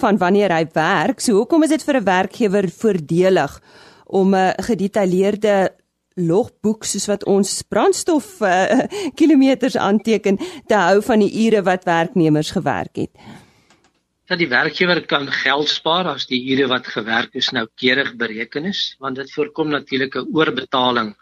van 0.04 0.18
wanneer 0.18 0.52
hy 0.52 0.66
werk. 0.74 1.20
So 1.20 1.34
hoekom 1.34 1.64
is 1.64 1.70
dit 1.70 1.84
vir 1.84 1.96
'n 1.96 2.04
werkgewer 2.04 2.70
voordelig 2.70 3.62
om 4.06 4.36
'n 4.36 4.54
gedetailleerde 4.58 5.81
logboek 6.20 6.84
soos 6.84 7.08
wat 7.08 7.24
ons 7.30 7.62
brandstof 7.70 8.42
uh, 8.42 8.84
kilometers 9.20 9.78
aanteken 9.78 10.40
te 10.68 10.76
hou 10.76 11.00
van 11.06 11.24
die 11.24 11.32
ure 11.46 11.64
wat 11.64 11.88
werknemers 11.88 12.52
gewerk 12.52 12.96
het? 12.96 13.14
Dat 14.28 14.40
die 14.40 14.50
werkgewer 14.52 15.02
kan 15.06 15.28
geld 15.28 15.70
spaar 15.70 16.08
as 16.14 16.28
die 16.28 16.40
ure 16.54 16.70
wat 16.72 16.88
gewerk 16.88 17.36
is 17.36 17.52
noukeurig 17.52 18.16
bereken 18.20 18.66
is, 18.66 18.96
want 19.00 19.20
dit 19.20 19.32
voorkom 19.32 19.70
natuurlik 19.70 20.16
'n 20.16 20.30
oorbetaling 20.32 21.16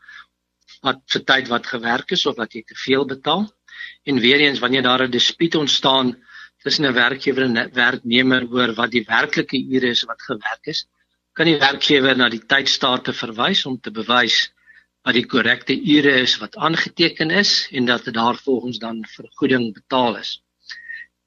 wat 0.81 1.01
vir 1.11 1.23
tyd 1.25 1.47
wat 1.47 1.65
gewerk 1.65 2.11
is 2.11 2.25
of 2.25 2.37
wat 2.37 2.53
jy 2.53 2.63
te 2.63 2.75
veel 2.75 3.05
betaal. 3.05 3.49
En 4.05 4.19
weer 4.19 4.39
eens 4.39 4.59
wanneer 4.59 4.83
daar 4.83 5.03
'n 5.03 5.11
dispuut 5.11 5.55
ontstaan 5.55 6.17
tussen 6.63 6.85
'n 6.85 6.93
werkgewer 6.93 7.43
en 7.43 7.57
'n 7.57 7.73
werknemer 7.73 8.47
oor 8.51 8.73
wat 8.73 8.91
die 8.91 9.05
werklike 9.07 9.57
ure 9.57 9.89
is 9.89 10.03
wat 10.03 10.21
gewerk 10.21 10.65
is, 10.65 10.87
kan 11.33 11.45
die 11.45 11.59
werkgewer 11.59 12.17
na 12.17 12.29
die 12.29 12.45
tydstate 12.45 13.13
verwys 13.13 13.65
om 13.65 13.79
te 13.79 13.91
bewys 13.91 14.51
wat 15.09 15.17
die 15.17 15.25
korrekte 15.25 15.73
ure 15.73 16.13
is 16.21 16.37
wat 16.37 16.57
aangeteken 16.61 17.33
is 17.33 17.67
en 17.73 17.89
dat 17.89 18.05
dit 18.05 18.13
daarvolgens 18.13 18.77
dan 18.77 19.01
vergoeding 19.09 19.73
betaal 19.73 20.19
is. 20.21 20.37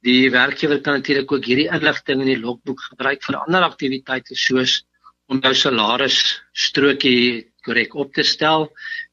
Die 0.06 0.30
werkgewer 0.30 0.80
kan 0.80 1.00
natuurlik 1.00 1.32
ook 1.32 1.46
hierdie 1.50 1.70
inligting 1.70 2.22
in 2.22 2.30
die 2.30 2.40
logboek 2.40 2.80
gebruik 2.92 3.22
vir 3.26 3.42
ander 3.42 3.66
aktiwiteite 3.66 4.38
soos 4.38 4.82
om 5.26 5.42
jou 5.42 5.54
salaris 5.54 6.18
strokie 6.54 7.50
korrek 7.66 7.94
op 7.94 8.14
te 8.14 8.22
stel 8.26 8.70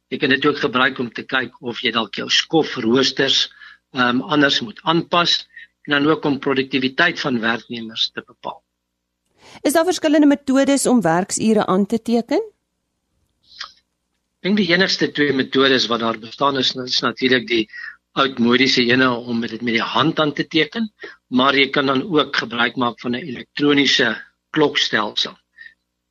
Jy 0.10 0.17
kan 0.17 0.32
dit 0.34 0.45
ook 0.45 0.58
gebruik 0.58 0.97
om 0.99 1.12
te 1.13 1.21
kyk 1.21 1.60
of 1.62 1.84
jy 1.86 1.91
dalk 1.93 2.17
jou 2.17 2.25
skofroosters 2.34 3.47
ehm 3.93 4.21
um, 4.21 4.23
anders 4.34 4.60
moet 4.65 4.79
aanpas 4.89 5.36
en 5.86 5.93
dan 5.95 6.08
ook 6.10 6.25
om 6.25 6.39
produktiwiteit 6.41 7.19
van 7.21 7.39
werknemers 7.41 8.10
te 8.13 8.23
bepaal. 8.25 8.62
Is 9.62 9.73
daar 9.73 9.86
verskillende 9.86 10.27
metodes 10.27 10.86
om 10.88 11.01
werksure 11.01 11.65
aan 11.65 11.86
te 11.86 12.01
teken? 12.01 12.41
Dink 14.45 14.56
die 14.56 14.69
enigste 14.71 15.10
twee 15.12 15.34
metodes 15.36 15.89
wat 15.91 15.99
daar 15.99 16.17
bestaan 16.19 16.58
is, 16.62 16.69
is 16.80 17.02
natuurlik 17.04 17.47
die 17.47 17.65
oudmodiese 18.21 18.86
ene 18.88 19.10
om 19.12 19.41
dit 19.43 19.60
met 19.60 19.75
die 19.75 19.88
hand 19.95 20.19
aan 20.23 20.32
te 20.34 20.45
teken, 20.47 20.86
maar 21.28 21.58
jy 21.60 21.65
kan 21.75 21.91
dan 21.91 22.06
ook 22.08 22.39
gebruik 22.39 22.78
maak 22.80 23.02
van 23.04 23.17
'n 23.17 23.25
elektroniese 23.32 24.15
klokstelsel. 24.56 25.36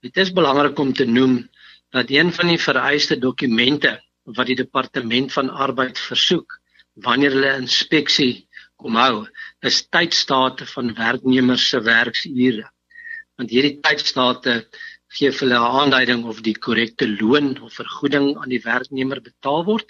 Dit 0.04 0.16
is 0.16 0.32
belangrik 0.32 0.78
om 0.78 0.92
te 0.92 1.06
noem 1.06 1.48
dat 1.90 2.10
een 2.10 2.32
van 2.32 2.52
die 2.52 2.60
vereiste 2.60 3.18
dokumente 3.18 3.96
wat 4.36 4.46
die 4.46 4.60
departement 4.60 5.32
van 5.32 5.48
arbeid 5.48 5.98
versoek 5.98 6.60
wanneer 7.00 7.32
hulle 7.32 7.56
inspeksie 7.56 8.48
kom 8.76 8.94
hou, 8.94 9.26
is 9.64 9.88
tydstate 9.88 10.66
van 10.66 10.94
werknemers 10.94 11.68
se 11.68 11.80
werksure. 11.80 12.68
Want 13.36 13.50
hierdie 13.50 13.80
tydstate 13.80 14.68
gee 15.16 15.30
vir 15.32 15.48
hulle 15.48 15.58
'n 15.58 15.76
aanduiding 15.80 16.24
of 16.24 16.42
die 16.42 16.58
korrekte 16.66 17.08
loon 17.08 17.56
of 17.62 17.72
vergoeding 17.80 18.36
aan 18.36 18.48
die 18.48 18.62
werknemer 18.64 19.20
betaal 19.20 19.64
word 19.64 19.86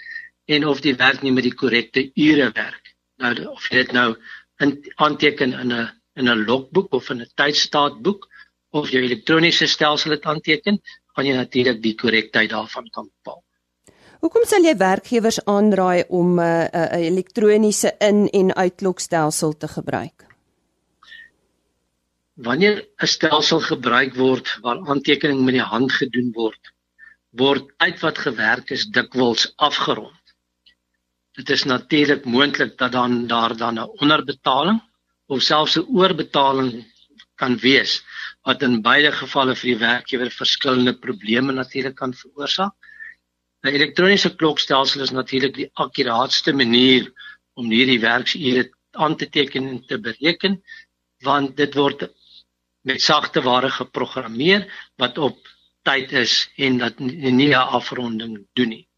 en 0.47 0.67
of 0.67 0.81
die 0.81 0.95
werknemer 0.97 1.43
die 1.43 1.55
korrekte 1.55 2.11
ure 2.15 2.51
werk. 2.55 2.95
Nou 3.19 3.33
of 3.53 3.69
jy 3.71 3.83
dit 3.83 3.93
nou 3.93 4.17
in 4.61 4.79
aanteken 4.97 5.53
in 5.53 5.73
'n 5.73 5.89
in 6.19 6.29
'n 6.29 6.45
logboek 6.45 6.93
of 6.93 7.11
in 7.11 7.21
'n 7.23 7.31
tydstaatboek 7.35 8.29
of 8.71 8.91
jou 8.91 9.03
elektroniese 9.03 9.67
stelsel 9.67 10.11
dit 10.11 10.25
aanteken, 10.25 10.81
gaan 11.15 11.27
jy 11.27 11.35
natuurlik 11.37 11.83
die 11.83 11.95
korrektheid 11.95 12.51
daarvan 12.51 12.89
kan 12.91 13.09
bepaal. 13.09 13.43
Hoekom 14.21 14.45
sal 14.45 14.65
jy 14.67 14.77
werkgewers 14.77 15.45
aanraai 15.45 16.05
om 16.09 16.39
'n 16.39 16.43
uh, 16.43 16.67
uh, 16.75 17.07
elektroniese 17.07 17.95
in- 17.99 18.29
en 18.29 18.55
uitklokstelsel 18.55 19.57
te 19.57 19.69
gebruik? 19.69 20.28
Wanneer 22.47 22.77
'n 23.03 23.07
stelsel 23.07 23.61
gebruik 23.61 24.15
word 24.15 24.51
waar 24.63 24.79
aantekening 24.93 25.41
met 25.45 25.57
die 25.57 25.71
hand 25.75 25.93
gedoen 25.93 26.31
word, 26.35 26.71
word 27.41 27.65
tyd 27.83 27.99
wat 28.05 28.19
gewerk 28.27 28.71
is 28.77 28.85
dikwels 28.99 29.49
afgerond. 29.57 30.35
Dit 31.39 31.51
is 31.51 31.65
natuurlik 31.65 32.25
moontlik 32.25 32.77
dat 32.79 32.93
dan 32.93 33.27
daar 33.27 33.57
dan 33.57 33.79
'n 33.79 33.91
onderbetaling 34.05 34.79
of 35.27 35.43
selfs 35.43 35.77
'n 35.79 35.89
oorbetaling 35.99 36.87
kan 37.35 37.59
wees 37.59 38.03
wat 38.47 38.63
in 38.63 38.83
beide 38.83 39.13
gevalle 39.13 39.55
vir 39.57 39.71
die 39.73 39.83
werkgewer 39.83 40.31
verskillende 40.31 40.95
probleme 40.95 41.53
natuurlik 41.53 41.97
kan 41.97 42.15
veroorsaak. 42.15 42.75
'n 43.65 43.75
Elektroniese 43.75 44.35
klokstelsel 44.37 45.03
is 45.03 45.11
natuurlik 45.11 45.55
die 45.55 45.71
akkuraatste 45.75 46.53
manier 46.53 47.11
om 47.55 47.71
hierdie 47.71 48.01
werksure 48.01 48.71
aan 48.93 49.17
te 49.17 49.29
teken 49.29 49.69
en 49.69 49.87
te 49.87 49.99
bereken 49.99 50.63
want 51.27 51.57
dit 51.57 51.75
word 51.75 52.07
met 52.89 53.05
sagte 53.05 53.45
ware 53.45 53.71
geprogrammeer 53.71 54.67
wat 54.97 55.19
op 55.19 55.39
tyd 55.89 56.13
is 56.13 56.35
en 56.57 56.79
dat 56.79 56.99
nie 56.99 57.55
'n 57.55 57.69
afronding 57.79 58.47
doen 58.53 58.69
nie. 58.69 58.89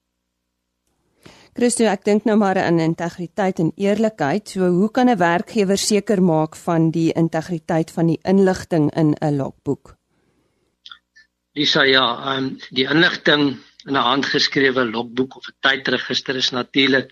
Christo, 1.52 1.84
ek 1.84 2.04
dink 2.04 2.24
nou 2.24 2.36
maar 2.38 2.58
aan 2.62 2.78
integriteit 2.78 3.58
en 3.58 3.72
eerlikheid. 3.76 4.48
So 4.48 4.68
hoe 4.68 4.90
kan 4.90 5.08
'n 5.08 5.18
werkgewer 5.18 5.78
seker 5.78 6.22
maak 6.22 6.56
van 6.56 6.90
die 6.90 7.12
integriteit 7.12 7.90
van 7.90 8.06
die 8.06 8.20
inligting 8.22 8.94
in 8.94 9.16
'n 9.20 9.36
logboek? 9.36 9.96
Lisa, 11.52 11.82
ja, 11.82 12.36
um, 12.36 12.58
die 12.70 12.86
inligting 12.86 13.58
in 13.86 13.96
'n 13.96 14.06
handgeskrewe 14.12 14.84
logboek 14.84 15.36
of 15.36 15.48
'n 15.48 15.56
tydregister 15.60 16.36
is 16.36 16.50
natuurlik 16.50 17.10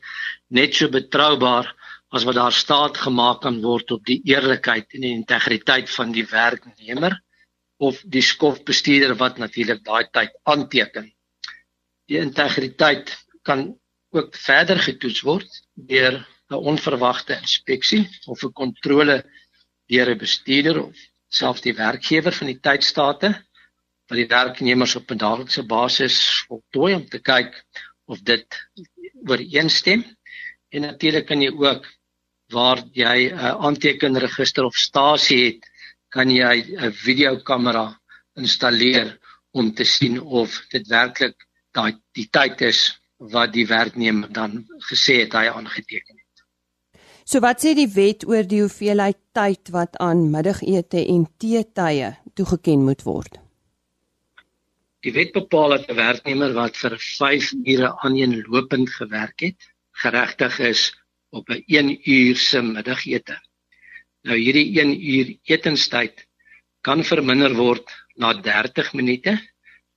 net 0.49 0.75
so 0.75 0.89
betroubaar 0.89 1.75
as 2.09 2.25
wat 2.25 2.39
daar 2.39 2.53
staat 2.53 2.97
gemaak 2.97 3.43
kan 3.45 3.61
word 3.63 3.91
op 3.91 4.05
die 4.09 4.21
eerlikheid 4.25 4.95
en 4.97 5.05
die 5.05 5.15
integriteit 5.15 5.91
van 5.93 6.13
die 6.13 6.25
werknemer 6.27 7.19
of 7.79 8.01
die 8.05 8.23
skofbestuurder 8.25 9.15
wat 9.21 9.39
natuurlik 9.39 9.85
daai 9.85 10.09
tyd 10.11 10.33
aanteken. 10.43 11.13
Die 12.09 12.19
integriteit 12.19 13.13
kan 13.43 13.69
ook 14.17 14.37
verder 14.37 14.81
getoets 14.81 15.21
word 15.27 15.61
deur 15.75 16.25
'n 16.51 16.65
onverwagte 16.73 17.37
inspeksie 17.37 18.09
of 18.27 18.43
'n 18.43 18.53
kontrole 18.53 19.19
deur 19.87 20.09
'n 20.11 20.19
bestuurder 20.19 20.83
of 20.85 20.97
selfs 21.29 21.61
die 21.61 21.77
werkgewer 21.77 22.33
van 22.33 22.47
die 22.47 22.61
tydstate 22.61 23.31
wat 24.09 24.17
die 24.17 24.33
werknemers 24.33 24.97
op 24.97 25.11
'n 25.11 25.21
daaglikse 25.21 25.63
basis 25.63 26.17
voltooi 26.49 26.95
om 26.95 27.07
te 27.09 27.21
kyk 27.21 27.53
of 28.07 28.19
dit 28.25 28.49
ooreenstem 29.29 30.05
en 30.69 30.81
natuurlik 30.81 31.27
kan 31.27 31.43
jy 31.43 31.53
ook 31.53 31.87
waar 32.53 32.81
jy 32.93 33.31
'n 33.31 33.59
aantekenregister 33.67 34.65
of 34.65 34.75
stasie 34.75 35.45
het 35.45 35.63
kan 36.09 36.31
jy 36.31 36.57
'n 36.65 36.93
videokamera 36.93 38.01
installeer 38.37 39.19
om 39.51 39.75
te 39.75 39.85
sien 39.85 40.21
of 40.21 40.65
dit 40.71 40.87
werklik 40.89 41.37
daai 41.73 41.93
die 42.13 42.29
tyd 42.31 42.61
is 42.61 43.01
wat 43.19 43.53
die 43.53 43.67
werknemer 43.67 44.33
dan 44.33 44.65
gesê 44.91 45.21
het 45.25 45.33
hy 45.33 45.49
aangeteken 45.49 46.17
het. 46.17 46.45
So 47.25 47.41
wat 47.41 47.61
sê 47.61 47.75
die 47.75 47.91
wet 47.93 48.25
oor 48.25 48.47
die 48.47 48.63
hoeveelheid 48.63 49.19
tyd 49.37 49.69
wat 49.75 49.99
aan 50.01 50.31
middagete 50.31 51.05
en 51.05 51.27
teetye 51.37 52.17
toegeken 52.35 52.85
moet 52.85 53.03
word? 53.03 53.37
Die 55.05 55.13
wet 55.13 55.33
bepaal 55.33 55.77
dat 55.77 55.91
'n 55.91 55.97
werknemer 55.97 56.53
wat 56.55 56.77
vir 56.77 56.97
5 56.99 57.53
ure 57.65 57.91
aaneenlopend 58.01 58.91
gewerk 58.91 59.41
het, 59.41 59.61
geregtig 59.93 60.59
is 60.59 60.95
op 61.31 61.49
'n 61.49 61.63
1 61.67 62.11
uur 62.11 62.37
se 62.37 62.63
middagete. 62.63 63.37
Nou 64.23 64.39
hierdie 64.39 64.81
1 64.81 64.95
uur 65.15 65.37
etenstyd 65.43 66.27
kan 66.81 67.05
verminder 67.05 67.55
word 67.55 67.87
na 68.17 68.33
30 68.33 68.93
minute 68.93 69.39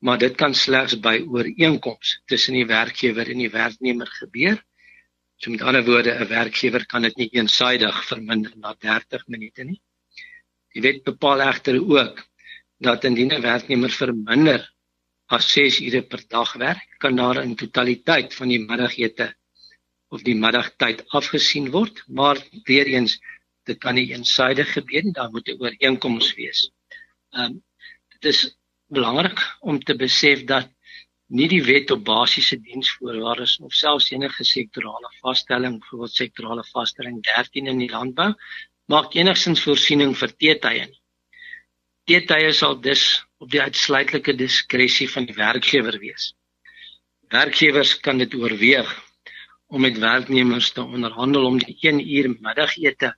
maar 0.01 0.17
dit 0.17 0.35
kan 0.35 0.53
slegs 0.57 0.97
by 0.99 1.19
ooreenkoms 1.29 2.15
tussen 2.25 2.57
die 2.57 2.65
werkgewer 2.65 3.29
en 3.29 3.41
die 3.43 3.51
werknemer 3.53 4.09
gebeur. 4.17 4.57
So 5.37 5.53
met 5.53 5.61
ander 5.61 5.85
woorde, 5.85 6.13
'n 6.13 6.27
werkgewer 6.27 6.85
kan 6.85 7.01
dit 7.01 7.17
nie 7.17 7.29
eensydig 7.37 8.03
verminder 8.05 8.53
na 8.55 8.73
30 8.73 9.27
minute 9.27 9.63
nie. 9.63 9.81
Die 10.73 10.81
wet 10.81 11.03
bepaal 11.03 11.41
egter 11.41 11.77
ook 11.81 12.25
dat 12.79 13.03
indien 13.03 13.33
'n 13.33 13.41
werknemer 13.41 13.89
verminder 13.89 14.73
as 15.27 15.51
6 15.51 15.79
ure 15.81 16.01
per 16.01 16.23
dag 16.27 16.53
werk, 16.53 16.87
kan 16.97 17.15
daar 17.15 17.43
in 17.43 17.55
totaliteit 17.55 18.33
van 18.33 18.47
die 18.47 18.59
middagete 18.59 19.35
of 20.11 20.23
die 20.27 20.35
middagtyd 20.35 21.05
afgesien 21.17 21.69
word, 21.71 22.03
maar 22.07 22.39
weer 22.67 22.89
eens 22.91 23.17
dit 23.69 23.79
kan 23.79 23.95
nie 23.95 24.09
eensydig 24.11 24.73
gebeur 24.75 25.05
nie, 25.05 25.15
daar 25.15 25.31
moet 25.31 25.47
'n 25.47 25.61
ooreenkoms 25.61 26.33
wees. 26.35 26.69
Ehm 27.33 27.45
um, 27.45 27.63
dit 28.13 28.25
is 28.33 28.57
belangrik 28.87 29.39
om 29.61 29.79
te 29.79 29.95
besef 29.95 30.43
dat 30.43 30.69
nie 31.31 31.47
die 31.47 31.63
wet 31.63 31.91
op 31.91 32.03
basiese 32.05 32.57
diensvoorwaardes 32.59 33.59
of 33.63 33.73
selfs 33.73 34.11
enige 34.11 34.43
sektorale 34.43 35.11
vaststelling, 35.21 35.79
byvoorbeeld 35.79 36.15
sektorale 36.15 36.63
vaststelling 36.73 37.21
13 37.23 37.67
in 37.67 37.79
die 37.79 37.89
landbou, 37.89 38.33
maak 38.91 39.15
enigsins 39.15 39.63
voorsiening 39.63 40.11
vir 40.17 40.35
teetye 40.35 40.89
nie. 40.89 40.99
Teetye 42.09 42.51
sal 42.53 42.75
dus 42.81 43.23
op 43.39 43.49
die 43.53 43.61
uitsluitlike 43.61 44.35
diskresie 44.35 45.07
van 45.09 45.25
die 45.25 45.37
werkgewer 45.37 45.97
wees. 45.99 46.33
Werkgewers 47.31 47.95
kan 48.03 48.17
dit 48.17 48.33
oorweeg 48.35 48.91
om 49.71 49.81
met 49.81 49.97
werknemers 50.03 50.71
te 50.75 50.83
onderhandel 50.83 51.45
om 51.47 51.59
die 51.59 51.77
1 51.79 52.01
uur 52.03 52.29
middagete 52.39 53.13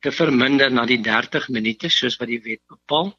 te 0.00 0.12
verminder 0.12 0.72
na 0.72 0.86
die 0.88 1.00
30 1.00 1.50
minute 1.52 1.90
soos 1.92 2.16
wat 2.20 2.30
die 2.32 2.40
wet 2.44 2.62
bepaal 2.72 3.12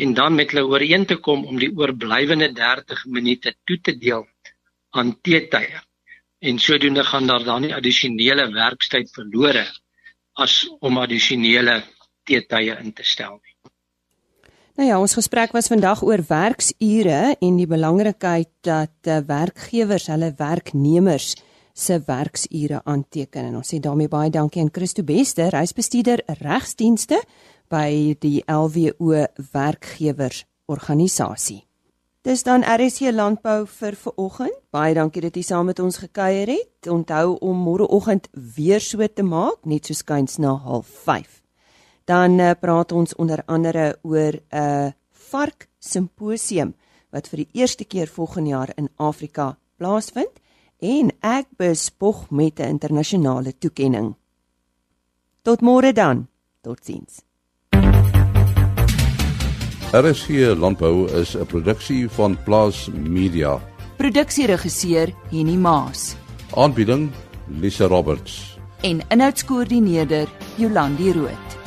en 0.00 0.14
dan 0.16 0.34
met 0.34 0.52
hulle 0.52 0.64
ooreen 0.72 1.04
te 1.06 1.18
kom 1.20 1.44
om 1.44 1.60
die 1.60 1.70
oorblywende 1.76 2.48
30 2.56 3.04
minute 3.16 3.54
toe 3.68 3.78
te 3.80 3.96
deel 3.98 4.24
aan 4.96 5.14
teetye. 5.20 5.82
En 6.40 6.58
sodoende 6.58 7.04
gaan 7.04 7.28
daar 7.28 7.44
dan 7.44 7.62
nie 7.66 7.74
addisionele 7.76 8.48
werkstyd 8.52 9.12
verlore 9.14 9.66
as 10.40 10.64
om 10.80 10.98
addisionele 10.98 11.82
teetye 12.24 12.78
in 12.80 12.92
te 12.96 13.04
stel 13.04 13.36
nie. 13.36 13.52
Nou 14.80 14.88
ja, 14.88 14.96
ons 14.96 15.14
gesprek 15.14 15.52
was 15.52 15.68
vandag 15.68 16.00
oor 16.02 16.24
werksure 16.28 17.36
en 17.36 17.56
die 17.60 17.68
belangrikheid 17.68 18.48
dat 18.64 18.96
uh, 19.04 19.20
werkgewers 19.28 20.08
hulle 20.08 20.32
werknemers 20.38 21.34
se 21.72 22.02
werksure 22.06 22.80
aanteken 22.84 23.44
en 23.48 23.56
ons 23.56 23.74
sê 23.74 23.80
daarmee 23.80 24.08
baie 24.08 24.30
dankie 24.30 24.62
aan 24.62 24.72
Christo 24.72 25.02
Bester, 25.02 25.50
reisbestuurder 25.50 26.22
regsdienste 26.40 27.20
by 27.72 28.14
die 28.20 28.42
LWO 28.46 29.26
werkgewers 29.52 30.44
organisasie. 30.66 31.62
Dis 32.22 32.44
dan 32.46 32.62
RSC 32.62 33.10
landbou 33.10 33.64
vir 33.66 33.96
vanoggend. 33.98 34.54
Baie 34.70 34.94
dankie 34.94 35.24
dat 35.24 35.34
jy 35.34 35.42
saam 35.42 35.66
met 35.66 35.80
ons 35.82 35.96
gekuier 35.98 36.52
het. 36.52 36.86
Onthou 36.86 37.34
om 37.42 37.64
môreoggend 37.66 38.28
weer 38.32 38.80
so 38.80 39.02
te 39.08 39.24
maak, 39.26 39.64
net 39.66 39.86
so 39.86 39.94
skuins 39.94 40.38
na 40.38 40.54
05:30. 40.62 41.40
Dan 42.06 42.38
uh, 42.38 42.52
praat 42.60 42.92
ons 42.92 43.14
onder 43.14 43.42
andere 43.46 43.98
oor 44.02 44.38
'n 44.38 44.58
uh, 44.58 44.92
vark 45.10 45.68
simposium 45.78 46.74
wat 47.10 47.28
vir 47.28 47.36
die 47.36 47.60
eerste 47.60 47.84
keer 47.84 48.06
volgende 48.06 48.50
jaar 48.50 48.70
in 48.76 48.88
Afrika 48.96 49.56
plaasvind 49.76 50.41
en 50.82 51.12
ek 51.20 51.46
bespog 51.56 52.30
met 52.30 52.58
'n 52.58 52.68
internasionale 52.68 53.52
toekenning. 53.58 54.14
Tot 55.42 55.60
môre 55.60 55.92
dan. 55.92 56.28
Totsiens. 56.60 57.22
RSG 59.92 60.56
Landbou 60.56 61.08
is 61.20 61.36
'n 61.36 61.46
produksie 61.46 62.08
van 62.08 62.36
Plaas 62.44 62.88
Media. 62.92 63.60
Produksieregisseur 63.96 65.12
Henny 65.30 65.56
Maas. 65.56 66.16
Aanbieding 66.54 67.10
Lisa 67.46 67.86
Roberts. 67.86 68.58
En 68.80 69.00
inhoudskoördineerder 69.08 70.28
Jolandi 70.56 71.12
Root. 71.12 71.61